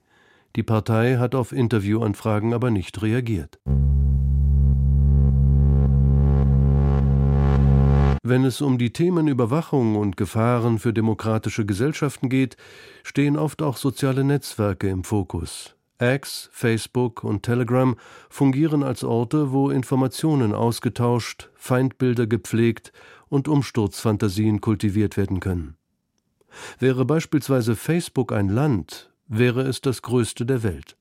Die 0.55 0.63
Partei 0.63 1.17
hat 1.17 1.35
auf 1.35 1.51
Interviewanfragen 1.51 2.53
aber 2.53 2.71
nicht 2.71 3.01
reagiert. 3.01 3.59
Wenn 8.29 8.43
es 8.43 8.59
um 8.59 8.77
die 8.77 8.91
Themen 8.91 9.29
Überwachung 9.29 9.95
und 9.95 10.17
Gefahren 10.17 10.79
für 10.79 10.91
demokratische 10.91 11.65
Gesellschaften 11.65 12.27
geht, 12.27 12.57
stehen 13.03 13.37
oft 13.37 13.61
auch 13.61 13.77
soziale 13.77 14.25
Netzwerke 14.25 14.89
im 14.89 15.05
Fokus. 15.05 15.77
X, 15.97 16.49
Facebook 16.51 17.23
und 17.23 17.43
Telegram 17.43 17.95
fungieren 18.29 18.83
als 18.83 19.05
Orte, 19.05 19.53
wo 19.53 19.69
Informationen 19.69 20.53
ausgetauscht, 20.53 21.49
Feindbilder 21.55 22.27
gepflegt 22.27 22.91
und 23.29 23.47
Umsturzfantasien 23.47 24.59
kultiviert 24.59 25.15
werden 25.15 25.39
können. 25.39 25.77
Wäre 26.79 27.05
beispielsweise 27.05 27.77
Facebook 27.77 28.33
ein 28.33 28.49
Land, 28.49 29.09
wäre 29.29 29.61
es 29.61 29.79
das 29.79 30.01
größte 30.01 30.45
der 30.45 30.63
Welt. 30.63 30.97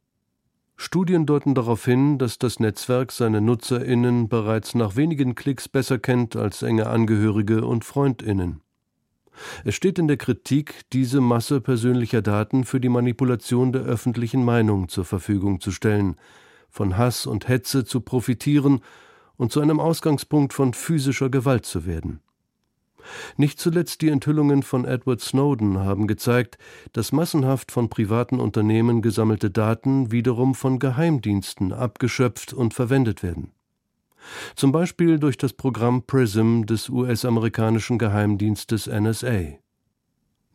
Studien 0.77 1.25
deuten 1.25 1.55
darauf 1.55 1.85
hin, 1.87 2.19
dass 2.19 2.39
das 2.39 2.61
Netzwerk 2.61 3.11
seine 3.11 3.41
Nutzerinnen 3.41 4.29
bereits 4.29 4.75
nach 4.75 4.95
wenigen 4.95 5.35
Klicks 5.35 5.69
besser 5.69 5.99
kennt 5.99 6.37
als 6.37 6.63
enge 6.63 6.87
Angehörige 6.87 7.65
und 7.65 7.85
Freundinnen. 7.85 8.61
Es 9.65 9.75
steht 9.75 9.99
in 9.99 10.09
der 10.09 10.17
Kritik, 10.17 10.83
diese 10.93 11.21
Masse 11.21 11.61
persönlicher 11.61 12.23
Daten 12.23 12.65
für 12.65 12.81
die 12.81 12.89
Manipulation 12.89 13.73
der 13.73 13.83
öffentlichen 13.83 14.45
Meinung 14.45 14.89
zur 14.89 15.05
Verfügung 15.05 15.61
zu 15.61 15.71
stellen, 15.71 16.17
von 16.71 16.97
Hass 16.99 17.27
und 17.27 17.49
Hetze 17.49 17.85
zu 17.85 18.01
profitieren 18.01 18.81
und 19.37 19.53
zu 19.53 19.61
einem 19.61 19.81
Ausgangspunkt 19.81 20.53
von 20.53 20.75
physischer 20.75 21.31
Gewalt 21.31 21.65
zu 21.65 21.87
werden. 21.87 22.21
Nicht 23.37 23.59
zuletzt 23.59 24.03
die 24.03 24.09
Enthüllungen 24.09 24.63
von 24.63 24.85
Edward 24.85 25.21
Snowden 25.21 25.79
haben 25.79 26.07
gezeigt, 26.07 26.59
dass 26.93 27.13
massenhaft 27.13 27.73
von 27.73 27.89
privaten 27.89 28.41
Unternehmen 28.41 29.03
gesammelte 29.03 29.51
Daten 29.51 30.13
wiederum 30.13 30.55
von 30.55 30.79
Geheimdiensten 30.79 31.73
abgeschöpft 31.73 32.53
und 32.53 32.75
verwendet 32.75 33.23
werden. 33.23 33.53
Zum 34.55 34.73
Beispiel 34.73 35.19
durch 35.19 35.37
das 35.37 35.53
Programm 35.53 36.03
PRISM 36.03 36.65
des 36.65 36.89
US-amerikanischen 36.89 37.99
Geheimdienstes 37.99 38.87
NSA. 38.87 39.59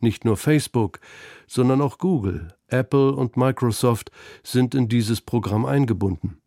Nicht 0.00 0.24
nur 0.24 0.36
Facebook, 0.36 0.98
sondern 1.46 1.80
auch 1.80 1.98
Google, 1.98 2.54
Apple 2.66 3.12
und 3.12 3.36
Microsoft 3.36 4.10
sind 4.42 4.74
in 4.74 4.88
dieses 4.88 5.20
Programm 5.20 5.64
eingebunden. 5.64 6.38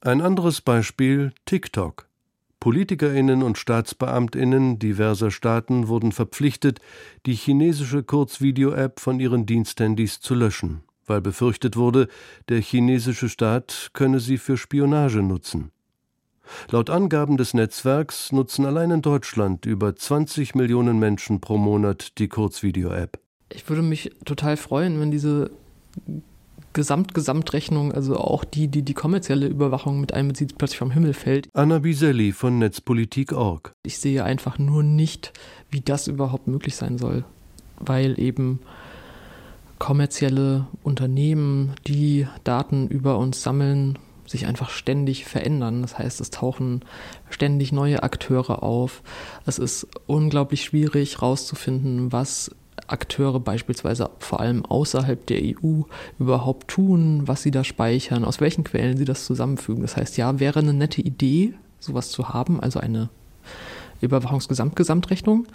Ein 0.00 0.20
anderes 0.20 0.60
Beispiel 0.60 1.32
TikTok. 1.44 2.08
Politikerinnen 2.64 3.42
und 3.42 3.58
Staatsbeamtinnen 3.58 4.78
diverser 4.78 5.30
Staaten 5.30 5.88
wurden 5.88 6.12
verpflichtet, 6.12 6.80
die 7.26 7.34
chinesische 7.34 8.02
Kurzvideo-App 8.02 9.00
von 9.00 9.20
ihren 9.20 9.44
Diensthandys 9.44 10.20
zu 10.20 10.34
löschen, 10.34 10.80
weil 11.04 11.20
befürchtet 11.20 11.76
wurde, 11.76 12.08
der 12.48 12.62
chinesische 12.62 13.28
Staat 13.28 13.90
könne 13.92 14.18
sie 14.18 14.38
für 14.38 14.56
Spionage 14.56 15.20
nutzen. 15.20 15.72
Laut 16.70 16.88
Angaben 16.88 17.36
des 17.36 17.52
Netzwerks 17.52 18.32
nutzen 18.32 18.64
allein 18.64 18.90
in 18.92 19.02
Deutschland 19.02 19.66
über 19.66 19.94
20 19.94 20.54
Millionen 20.54 20.98
Menschen 20.98 21.42
pro 21.42 21.58
Monat 21.58 22.16
die 22.16 22.28
Kurzvideo-App. 22.28 23.20
Ich 23.50 23.68
würde 23.68 23.82
mich 23.82 24.10
total 24.24 24.56
freuen, 24.56 24.98
wenn 25.00 25.10
diese 25.10 25.50
Gesamt-Gesamtrechnung, 26.74 27.92
also 27.92 28.18
auch 28.18 28.44
die, 28.44 28.68
die 28.68 28.82
die 28.82 28.94
kommerzielle 28.94 29.46
Überwachung 29.46 30.00
mit 30.00 30.12
einbezieht, 30.12 30.58
plötzlich 30.58 30.78
vom 30.78 30.90
Himmel 30.90 31.14
fällt. 31.14 31.48
Anna 31.54 31.78
Biselli 31.78 32.32
von 32.32 32.58
Netzpolitik.org. 32.58 33.72
Ich 33.84 33.98
sehe 33.98 34.22
einfach 34.22 34.58
nur 34.58 34.82
nicht, 34.82 35.32
wie 35.70 35.80
das 35.80 36.08
überhaupt 36.08 36.46
möglich 36.46 36.76
sein 36.76 36.98
soll, 36.98 37.24
weil 37.78 38.20
eben 38.20 38.60
kommerzielle 39.78 40.66
Unternehmen, 40.82 41.74
die 41.86 42.26
Daten 42.44 42.88
über 42.88 43.18
uns 43.18 43.42
sammeln, 43.42 43.98
sich 44.26 44.46
einfach 44.46 44.70
ständig 44.70 45.24
verändern. 45.24 45.82
Das 45.82 45.98
heißt, 45.98 46.20
es 46.20 46.30
tauchen 46.30 46.80
ständig 47.28 47.72
neue 47.72 48.02
Akteure 48.02 48.62
auf. 48.62 49.02
Es 49.46 49.58
ist 49.58 49.86
unglaublich 50.06 50.64
schwierig 50.64 51.16
herauszufinden, 51.16 52.12
was 52.12 52.50
Akteure 52.86 53.40
beispielsweise 53.40 54.10
vor 54.18 54.40
allem 54.40 54.64
außerhalb 54.64 55.26
der 55.26 55.40
EU 55.42 55.82
überhaupt 56.18 56.68
tun, 56.68 57.22
was 57.26 57.42
sie 57.42 57.50
da 57.50 57.64
speichern, 57.64 58.24
aus 58.24 58.40
welchen 58.40 58.64
Quellen 58.64 58.96
sie 58.96 59.04
das 59.04 59.24
zusammenfügen. 59.24 59.82
Das 59.82 59.96
heißt, 59.96 60.16
ja, 60.16 60.40
wäre 60.40 60.60
eine 60.60 60.74
nette 60.74 61.00
Idee, 61.00 61.54
sowas 61.80 62.10
zu 62.10 62.30
haben, 62.30 62.60
also 62.60 62.80
eine 62.80 63.08
Überwachungsgesamtgesamtrechnung. 64.00 65.46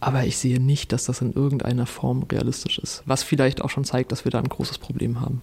Aber 0.00 0.24
ich 0.24 0.36
sehe 0.36 0.60
nicht, 0.60 0.92
dass 0.92 1.04
das 1.04 1.22
in 1.22 1.32
irgendeiner 1.32 1.86
Form 1.86 2.24
realistisch 2.24 2.78
ist. 2.78 3.02
Was 3.06 3.22
vielleicht 3.22 3.62
auch 3.62 3.70
schon 3.70 3.84
zeigt, 3.84 4.12
dass 4.12 4.24
wir 4.24 4.30
da 4.30 4.38
ein 4.38 4.48
großes 4.48 4.78
Problem 4.78 5.20
haben. 5.20 5.42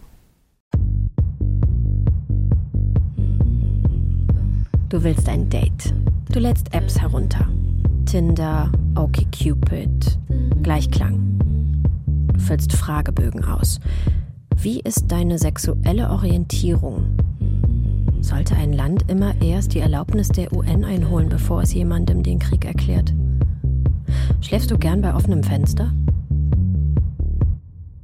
Du 4.90 5.04
willst 5.04 5.28
ein 5.28 5.50
Date. 5.50 5.92
Du 6.32 6.40
lädst 6.40 6.72
Apps 6.72 7.02
herunter. 7.02 7.48
Tinder, 8.14 8.72
OkCupid, 8.94 10.20
Gleichklang. 10.62 11.40
Du 12.32 12.40
füllst 12.40 12.72
Fragebögen 12.72 13.44
aus. 13.44 13.80
Wie 14.56 14.82
ist 14.82 15.12
deine 15.12 15.40
sexuelle 15.40 16.12
Orientierung? 16.12 17.18
Sollte 18.22 18.56
ein 18.56 18.72
Land 18.72 19.10
immer 19.10 19.34
erst 19.42 19.74
die 19.74 19.80
Erlaubnis 19.80 20.28
der 20.28 20.54
UN 20.54 20.86
einholen, 20.86 21.28
bevor 21.28 21.64
es 21.64 21.74
jemandem 21.74 22.22
den 22.22 22.38
Krieg 22.38 22.66
erklärt? 22.66 23.16
Schläfst 24.42 24.70
du 24.70 24.78
gern 24.78 25.02
bei 25.02 25.16
offenem 25.16 25.42
Fenster? 25.42 25.92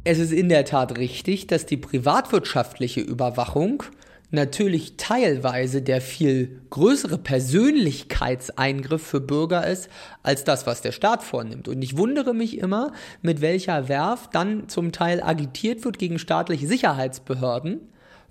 Es 0.06 0.18
ist 0.18 0.32
in 0.32 0.50
der 0.50 0.66
Tat 0.66 0.98
richtig, 0.98 1.46
dass 1.46 1.68
die 1.68 1.78
privatwirtschaftliche 1.78 3.02
Überwachung 3.02 3.84
natürlich 4.32 4.98
teilweise 4.98 5.82
der 5.82 6.02
viel 6.02 6.62
größere 6.70 7.18
Persönlichkeitseingriff 7.18 9.02
für 9.02 9.22
Bürger 9.22 9.66
ist, 9.66 9.90
als 10.24 10.44
das, 10.44 10.68
was 10.68 10.82
der 10.82 10.92
Staat 10.92 11.24
vornimmt. 11.24 11.68
Und 11.68 11.82
ich 11.82 11.98
wundere 11.98 12.34
mich 12.34 12.60
immer, 12.60 12.94
mit 13.22 13.42
welcher 13.42 13.90
Werf 13.90 14.30
dann 14.32 14.70
zum 14.70 14.92
Teil 14.92 15.24
agitiert 15.24 15.86
wird 15.86 15.98
gegen 15.98 16.20
staatliche 16.20 16.68
Sicherheitsbehörden, 16.68 17.90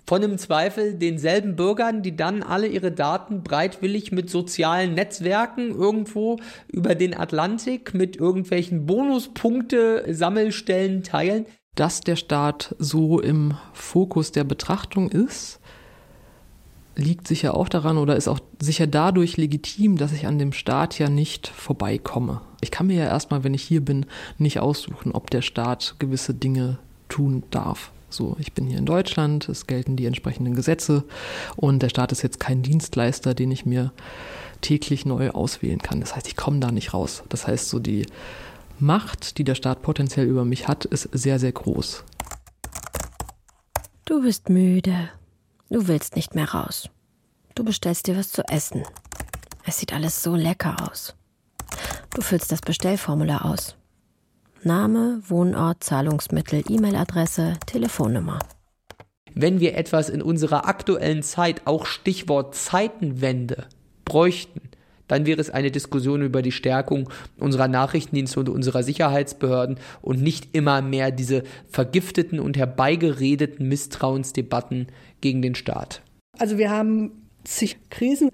von 0.09 0.21
im 0.23 0.37
Zweifel 0.39 0.95
denselben 0.95 1.55
Bürgern, 1.55 2.01
die 2.01 2.15
dann 2.15 2.41
alle 2.41 2.65
ihre 2.65 2.91
Daten 2.91 3.43
breitwillig 3.43 4.11
mit 4.11 4.27
sozialen 4.29 4.95
Netzwerken 4.95 5.69
irgendwo 5.69 6.37
über 6.67 6.95
den 6.95 7.15
Atlantik 7.15 7.93
mit 7.93 8.17
irgendwelchen 8.17 8.87
Bonuspunkte-Sammelstellen 8.87 11.03
teilen. 11.03 11.45
Dass 11.75 12.01
der 12.01 12.15
Staat 12.15 12.73
so 12.79 13.21
im 13.21 13.53
Fokus 13.73 14.31
der 14.31 14.45
Betrachtung 14.45 15.11
ist, 15.11 15.58
liegt 16.99 17.27
sicher 17.27 17.55
auch 17.55 17.69
daran 17.69 17.97
oder 17.97 18.15
ist 18.15 18.27
auch 18.27 18.39
sicher 18.59 18.87
dadurch 18.87 19.37
legitim, 19.37 19.97
dass 19.97 20.11
ich 20.11 20.27
an 20.27 20.37
dem 20.37 20.53
Staat 20.53 20.99
ja 20.99 21.09
nicht 21.09 21.47
vorbeikomme. 21.47 22.41
Ich 22.61 22.71
kann 22.71 22.87
mir 22.87 22.97
ja 22.97 23.05
erstmal, 23.05 23.43
wenn 23.43 23.53
ich 23.53 23.63
hier 23.63 23.81
bin, 23.81 24.05
nicht 24.37 24.59
aussuchen, 24.59 25.13
ob 25.13 25.29
der 25.29 25.41
Staat 25.41 25.95
gewisse 25.99 26.33
Dinge 26.33 26.77
tun 27.07 27.43
darf. 27.51 27.91
So, 28.09 28.35
ich 28.39 28.53
bin 28.53 28.65
hier 28.65 28.79
in 28.79 28.85
Deutschland, 28.85 29.47
es 29.49 29.67
gelten 29.67 29.95
die 29.95 30.05
entsprechenden 30.05 30.55
Gesetze 30.55 31.03
und 31.55 31.81
der 31.81 31.89
Staat 31.89 32.11
ist 32.11 32.23
jetzt 32.23 32.39
kein 32.39 32.63
Dienstleister, 32.63 33.33
den 33.33 33.51
ich 33.51 33.65
mir 33.65 33.91
täglich 34.61 35.05
neu 35.05 35.29
auswählen 35.29 35.79
kann. 35.79 36.01
Das 36.01 36.15
heißt, 36.15 36.27
ich 36.27 36.35
komme 36.35 36.59
da 36.59 36.71
nicht 36.71 36.93
raus. 36.93 37.23
Das 37.29 37.47
heißt, 37.47 37.69
so 37.69 37.79
die 37.79 38.05
Macht, 38.79 39.37
die 39.37 39.43
der 39.43 39.55
Staat 39.55 39.81
potenziell 39.81 40.25
über 40.25 40.43
mich 40.43 40.67
hat, 40.67 40.85
ist 40.85 41.09
sehr, 41.11 41.37
sehr 41.37 41.51
groß. 41.51 42.03
Du 44.05 44.21
bist 44.23 44.49
müde. 44.49 45.09
Du 45.69 45.87
willst 45.87 46.15
nicht 46.15 46.33
mehr 46.33 46.49
raus. 46.49 46.89
Du 47.53 47.63
bestellst 47.63 48.07
dir 48.07 48.17
was 48.17 48.31
zu 48.31 48.41
essen. 48.47 48.83
Es 49.65 49.79
sieht 49.79 49.93
alles 49.93 50.23
so 50.23 50.35
lecker 50.35 50.89
aus. 50.89 51.15
Du 52.15 52.21
füllst 52.21 52.51
das 52.51 52.61
Bestellformular 52.61 53.45
aus. 53.45 53.75
Name, 54.63 55.21
Wohnort, 55.27 55.83
Zahlungsmittel, 55.83 56.63
E-Mail-Adresse, 56.67 57.57
Telefonnummer. 57.67 58.39
Wenn 59.35 59.59
wir 59.59 59.77
etwas 59.77 60.09
in 60.09 60.23
unserer 60.23 60.67
aktuellen 60.67 61.21
Zeit, 61.21 61.61
auch 61.65 61.85
Stichwort 61.85 62.55
Zeitenwende, 62.55 63.67
bräuchten, 64.05 64.68
dann 65.09 65.25
wäre 65.25 65.41
es 65.41 65.49
eine 65.49 65.71
Diskussion 65.71 66.21
über 66.21 66.41
die 66.41 66.53
Stärkung 66.53 67.09
unserer 67.37 67.67
Nachrichtendienste 67.67 68.39
und 68.39 68.47
unserer 68.47 68.83
Sicherheitsbehörden 68.83 69.77
und 70.01 70.21
nicht 70.21 70.55
immer 70.55 70.81
mehr 70.81 71.11
diese 71.11 71.43
vergifteten 71.67 72.39
und 72.39 72.55
herbeigeredeten 72.55 73.67
Misstrauensdebatten 73.67 74.87
gegen 75.19 75.41
den 75.41 75.55
Staat. 75.55 76.01
Also 76.37 76.57
wir 76.57 76.69
haben 76.69 77.11
zig 77.43 77.77
Krisen 77.89 78.31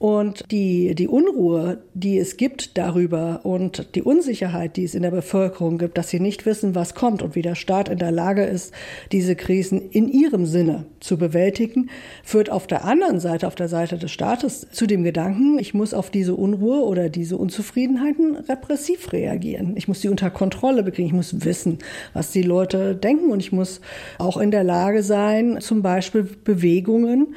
und 0.00 0.50
die, 0.50 0.94
die 0.94 1.08
Unruhe, 1.08 1.82
die 1.92 2.18
es 2.18 2.38
gibt 2.38 2.78
darüber 2.78 3.40
und 3.42 3.94
die 3.94 4.00
Unsicherheit, 4.00 4.78
die 4.78 4.84
es 4.84 4.94
in 4.94 5.02
der 5.02 5.10
Bevölkerung 5.10 5.76
gibt, 5.76 5.98
dass 5.98 6.08
sie 6.08 6.20
nicht 6.20 6.46
wissen, 6.46 6.74
was 6.74 6.94
kommt 6.94 7.20
und 7.20 7.34
wie 7.34 7.42
der 7.42 7.54
Staat 7.54 7.90
in 7.90 7.98
der 7.98 8.10
Lage 8.10 8.44
ist, 8.44 8.72
diese 9.12 9.36
Krisen 9.36 9.90
in 9.90 10.08
ihrem 10.08 10.46
Sinne 10.46 10.86
zu 11.00 11.18
bewältigen, 11.18 11.90
führt 12.24 12.50
auf 12.50 12.66
der 12.66 12.86
anderen 12.86 13.20
Seite, 13.20 13.46
auf 13.46 13.56
der 13.56 13.68
Seite 13.68 13.98
des 13.98 14.10
Staates 14.10 14.66
zu 14.72 14.86
dem 14.86 15.04
Gedanken, 15.04 15.58
ich 15.58 15.74
muss 15.74 15.92
auf 15.92 16.08
diese 16.08 16.34
Unruhe 16.34 16.80
oder 16.82 17.10
diese 17.10 17.36
Unzufriedenheiten 17.36 18.36
repressiv 18.36 19.12
reagieren. 19.12 19.76
Ich 19.76 19.86
muss 19.86 20.00
sie 20.00 20.08
unter 20.08 20.30
Kontrolle 20.30 20.82
bekriegen. 20.82 21.08
Ich 21.08 21.14
muss 21.14 21.44
wissen, 21.44 21.76
was 22.14 22.30
die 22.30 22.40
Leute 22.40 22.96
denken 22.96 23.30
und 23.30 23.40
ich 23.40 23.52
muss 23.52 23.82
auch 24.16 24.38
in 24.38 24.50
der 24.50 24.64
Lage 24.64 25.02
sein, 25.02 25.58
zum 25.60 25.82
Beispiel 25.82 26.22
Bewegungen 26.22 27.34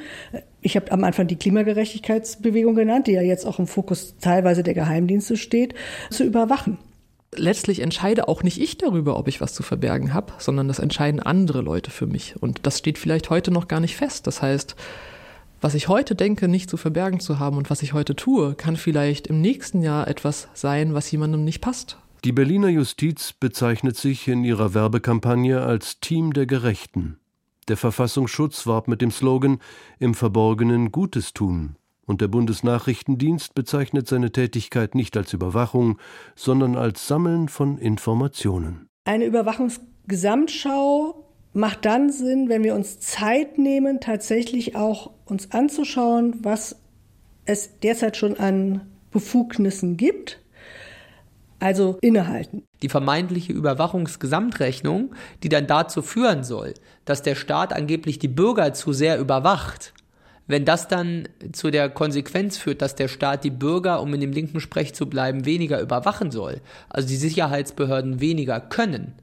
ich 0.64 0.76
habe 0.76 0.90
am 0.90 1.04
Anfang 1.04 1.26
die 1.26 1.36
Klimagerechtigkeitsbewegung 1.36 2.74
genannt, 2.74 3.06
die 3.06 3.12
ja 3.12 3.22
jetzt 3.22 3.44
auch 3.44 3.58
im 3.58 3.66
Fokus 3.66 4.16
teilweise 4.18 4.62
der 4.62 4.72
Geheimdienste 4.72 5.36
steht, 5.36 5.74
zu 6.10 6.24
überwachen. 6.24 6.78
Letztlich 7.36 7.80
entscheide 7.80 8.28
auch 8.28 8.42
nicht 8.42 8.60
ich 8.60 8.78
darüber, 8.78 9.18
ob 9.18 9.28
ich 9.28 9.40
was 9.40 9.52
zu 9.52 9.62
verbergen 9.62 10.14
habe, 10.14 10.32
sondern 10.38 10.66
das 10.66 10.78
entscheiden 10.78 11.20
andere 11.20 11.60
Leute 11.60 11.90
für 11.90 12.06
mich. 12.06 12.36
Und 12.40 12.60
das 12.62 12.78
steht 12.78 12.96
vielleicht 12.96 13.28
heute 13.28 13.50
noch 13.50 13.68
gar 13.68 13.80
nicht 13.80 13.96
fest. 13.96 14.26
Das 14.26 14.40
heißt, 14.40 14.74
was 15.60 15.74
ich 15.74 15.88
heute 15.88 16.14
denke, 16.14 16.48
nicht 16.48 16.70
zu 16.70 16.78
verbergen 16.78 17.20
zu 17.20 17.38
haben 17.38 17.58
und 17.58 17.68
was 17.68 17.82
ich 17.82 17.92
heute 17.92 18.16
tue, 18.16 18.54
kann 18.54 18.76
vielleicht 18.76 19.26
im 19.26 19.42
nächsten 19.42 19.82
Jahr 19.82 20.08
etwas 20.08 20.48
sein, 20.54 20.94
was 20.94 21.10
jemandem 21.10 21.44
nicht 21.44 21.60
passt. 21.60 21.98
Die 22.24 22.32
Berliner 22.32 22.68
Justiz 22.68 23.34
bezeichnet 23.34 23.98
sich 23.98 24.26
in 24.28 24.44
ihrer 24.44 24.72
Werbekampagne 24.72 25.60
als 25.60 26.00
Team 26.00 26.32
der 26.32 26.46
Gerechten. 26.46 27.18
Der 27.68 27.76
Verfassungsschutz 27.78 28.66
warb 28.66 28.88
mit 28.88 29.00
dem 29.00 29.10
Slogan 29.10 29.58
Im 29.98 30.12
Verborgenen 30.14 30.92
Gutes 30.92 31.32
tun, 31.32 31.76
und 32.04 32.20
der 32.20 32.28
Bundesnachrichtendienst 32.28 33.54
bezeichnet 33.54 34.06
seine 34.06 34.32
Tätigkeit 34.32 34.94
nicht 34.94 35.16
als 35.16 35.32
Überwachung, 35.32 35.98
sondern 36.34 36.76
als 36.76 37.08
Sammeln 37.08 37.48
von 37.48 37.78
Informationen. 37.78 38.86
Eine 39.04 39.24
Überwachungsgesamtschau 39.24 41.24
macht 41.54 41.86
dann 41.86 42.10
Sinn, 42.10 42.50
wenn 42.50 42.64
wir 42.64 42.74
uns 42.74 43.00
Zeit 43.00 43.56
nehmen, 43.56 44.00
tatsächlich 44.00 44.76
auch 44.76 45.12
uns 45.24 45.52
anzuschauen, 45.52 46.34
was 46.42 46.76
es 47.46 47.78
derzeit 47.80 48.18
schon 48.18 48.36
an 48.36 48.82
Befugnissen 49.10 49.96
gibt 49.96 50.43
also 51.64 51.96
innehalten. 52.02 52.64
Die 52.82 52.90
vermeintliche 52.90 53.54
Überwachungsgesamtrechnung, 53.54 55.14
die 55.42 55.48
dann 55.48 55.66
dazu 55.66 56.02
führen 56.02 56.44
soll, 56.44 56.74
dass 57.06 57.22
der 57.22 57.34
Staat 57.34 57.72
angeblich 57.72 58.18
die 58.18 58.28
Bürger 58.28 58.74
zu 58.74 58.92
sehr 58.92 59.18
überwacht, 59.18 59.94
wenn 60.46 60.66
das 60.66 60.88
dann 60.88 61.26
zu 61.52 61.70
der 61.70 61.88
Konsequenz 61.88 62.58
führt, 62.58 62.82
dass 62.82 62.96
der 62.96 63.08
Staat 63.08 63.44
die 63.44 63.50
Bürger, 63.50 64.02
um 64.02 64.12
in 64.12 64.20
dem 64.20 64.32
linken 64.32 64.60
Sprech 64.60 64.94
zu 64.94 65.06
bleiben, 65.06 65.46
weniger 65.46 65.80
überwachen 65.80 66.30
soll, 66.30 66.60
also 66.90 67.08
die 67.08 67.16
Sicherheitsbehörden 67.16 68.20
weniger 68.20 68.60
können, 68.60 69.14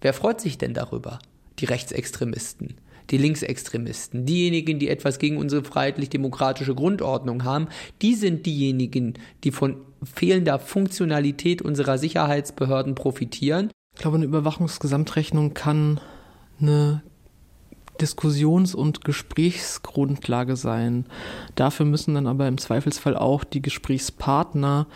wer 0.00 0.12
freut 0.12 0.40
sich 0.40 0.58
denn 0.58 0.74
darüber? 0.74 1.18
Die 1.58 1.64
Rechtsextremisten 1.64 2.76
die 3.10 3.18
Linksextremisten, 3.18 4.24
diejenigen, 4.24 4.78
die 4.78 4.88
etwas 4.88 5.18
gegen 5.18 5.36
unsere 5.36 5.64
freiheitlich-demokratische 5.64 6.76
Grundordnung 6.76 7.42
haben, 7.42 7.66
die 8.02 8.14
sind 8.14 8.46
diejenigen, 8.46 9.14
die 9.42 9.50
von 9.50 9.78
fehlender 10.02 10.58
Funktionalität 10.58 11.62
unserer 11.62 11.98
Sicherheitsbehörden 11.98 12.94
profitieren. 12.94 13.70
Ich 13.94 14.02
glaube, 14.02 14.16
eine 14.16 14.26
Überwachungsgesamtrechnung 14.26 15.54
kann 15.54 16.00
eine 16.60 17.02
Diskussions- 18.00 18.74
und 18.74 19.04
Gesprächsgrundlage 19.04 20.56
sein. 20.56 21.06
Dafür 21.54 21.86
müssen 21.86 22.14
dann 22.14 22.26
aber 22.26 22.48
im 22.48 22.58
Zweifelsfall 22.58 23.16
auch 23.16 23.44
die 23.44 23.62
Gesprächspartner 23.62 24.86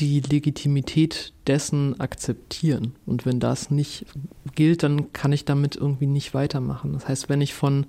die 0.00 0.20
Legitimität 0.20 1.32
dessen 1.46 2.00
akzeptieren. 2.00 2.96
Und 3.06 3.26
wenn 3.26 3.38
das 3.38 3.70
nicht 3.70 4.06
gilt, 4.54 4.82
dann 4.82 5.12
kann 5.12 5.32
ich 5.32 5.44
damit 5.44 5.76
irgendwie 5.76 6.06
nicht 6.06 6.34
weitermachen. 6.34 6.92
Das 6.92 7.06
heißt, 7.06 7.28
wenn 7.28 7.40
ich 7.40 7.54
von 7.54 7.86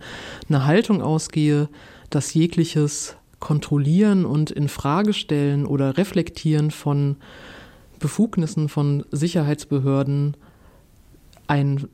einer 0.48 0.66
Haltung 0.66 1.02
ausgehe, 1.02 1.68
dass 2.12 2.34
jegliches 2.34 3.18
Kontrollieren 3.46 4.26
und 4.26 4.50
in 4.50 4.68
Frage 4.68 5.14
stellen 5.14 5.68
oder 5.68 6.00
Reflektieren 6.00 6.72
von 6.72 7.18
Befugnissen 8.00 8.70
von 8.70 9.06
Sicherheitsbehörden 9.12 10.36
ein 11.46 11.88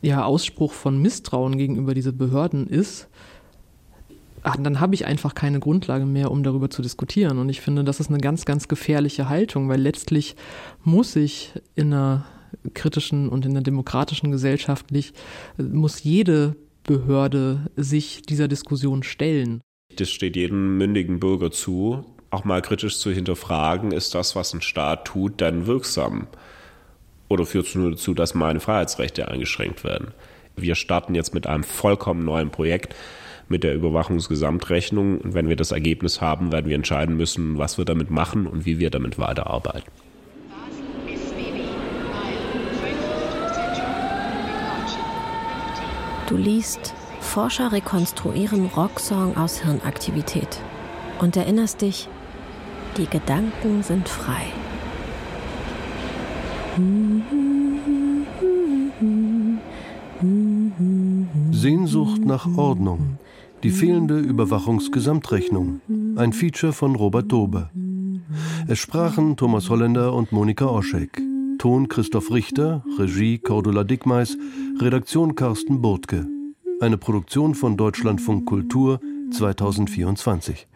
ja, 0.00 0.24
Ausspruch 0.24 0.72
von 0.72 1.00
Misstrauen 1.00 1.56
gegenüber 1.56 1.94
diese 1.94 2.12
Behörden 2.12 2.66
ist, 2.66 3.06
ach, 4.42 4.56
dann 4.58 4.80
habe 4.80 4.96
ich 4.96 5.06
einfach 5.06 5.36
keine 5.36 5.60
Grundlage 5.60 6.04
mehr, 6.04 6.32
um 6.32 6.42
darüber 6.42 6.68
zu 6.68 6.82
diskutieren. 6.82 7.38
Und 7.38 7.48
ich 7.48 7.60
finde, 7.60 7.84
das 7.84 8.00
ist 8.00 8.08
eine 8.08 8.18
ganz, 8.18 8.44
ganz 8.44 8.66
gefährliche 8.66 9.28
Haltung, 9.28 9.68
weil 9.68 9.80
letztlich 9.80 10.34
muss 10.82 11.14
ich 11.14 11.52
in 11.76 11.92
einer 11.92 12.24
kritischen 12.74 13.28
und 13.28 13.46
in 13.46 13.52
einer 13.52 13.62
demokratischen 13.62 14.32
gesellschaftlich, 14.32 15.12
muss 15.58 16.02
jede 16.02 16.56
Behörde 16.82 17.70
sich 17.76 18.22
dieser 18.22 18.48
Diskussion 18.48 19.04
stellen. 19.04 19.62
Das 19.96 20.10
steht 20.10 20.36
jedem 20.36 20.78
mündigen 20.78 21.20
Bürger 21.20 21.50
zu, 21.50 22.04
auch 22.30 22.44
mal 22.44 22.62
kritisch 22.62 22.98
zu 22.98 23.10
hinterfragen, 23.10 23.92
ist 23.92 24.14
das, 24.14 24.34
was 24.34 24.54
ein 24.54 24.62
Staat 24.62 25.04
tut, 25.04 25.40
dann 25.40 25.66
wirksam? 25.66 26.28
Oder 27.28 27.46
führt 27.46 27.66
es 27.66 27.74
nur 27.74 27.90
dazu, 27.90 28.14
dass 28.14 28.34
meine 28.34 28.60
Freiheitsrechte 28.60 29.28
eingeschränkt 29.28 29.84
werden? 29.84 30.12
Wir 30.56 30.74
starten 30.74 31.14
jetzt 31.14 31.34
mit 31.34 31.46
einem 31.46 31.64
vollkommen 31.64 32.24
neuen 32.24 32.50
Projekt, 32.50 32.94
mit 33.48 33.64
der 33.64 33.74
Überwachungsgesamtrechnung. 33.74 35.18
Und 35.18 35.34
wenn 35.34 35.48
wir 35.48 35.56
das 35.56 35.72
Ergebnis 35.72 36.20
haben, 36.20 36.52
werden 36.52 36.68
wir 36.68 36.76
entscheiden 36.76 37.16
müssen, 37.16 37.58
was 37.58 37.78
wir 37.78 37.84
damit 37.84 38.10
machen 38.10 38.46
und 38.46 38.66
wie 38.66 38.78
wir 38.78 38.90
damit 38.90 39.18
weiterarbeiten. 39.18 39.90
Du 46.28 46.36
liest, 46.38 46.94
Forscher 47.32 47.72
rekonstruieren 47.72 48.66
Rocksong 48.66 49.38
aus 49.38 49.62
Hirnaktivität 49.62 50.60
und 51.18 51.34
erinnerst 51.34 51.80
dich, 51.80 52.06
die 52.98 53.06
Gedanken 53.06 53.82
sind 53.82 54.06
frei. 54.06 54.42
Sehnsucht 61.52 62.22
nach 62.22 62.46
Ordnung. 62.58 63.16
Die 63.62 63.70
fehlende 63.70 64.18
Überwachungsgesamtrechnung. 64.18 65.80
Ein 66.16 66.34
Feature 66.34 66.74
von 66.74 66.94
Robert 66.96 67.32
Dobe. 67.32 67.70
Es 68.68 68.78
sprachen 68.78 69.38
Thomas 69.38 69.70
Holländer 69.70 70.12
und 70.12 70.32
Monika 70.32 70.66
Oschek. 70.66 71.22
Ton 71.56 71.88
Christoph 71.88 72.30
Richter, 72.30 72.84
Regie 72.98 73.38
Cordula 73.38 73.84
Dickmeis, 73.84 74.36
Redaktion 74.78 75.34
Carsten 75.34 75.80
Burtke. 75.80 76.26
Eine 76.82 76.98
Produktion 76.98 77.54
von 77.54 77.76
Deutschlandfunk 77.76 78.44
Kultur 78.44 78.98
2024. 79.30 80.66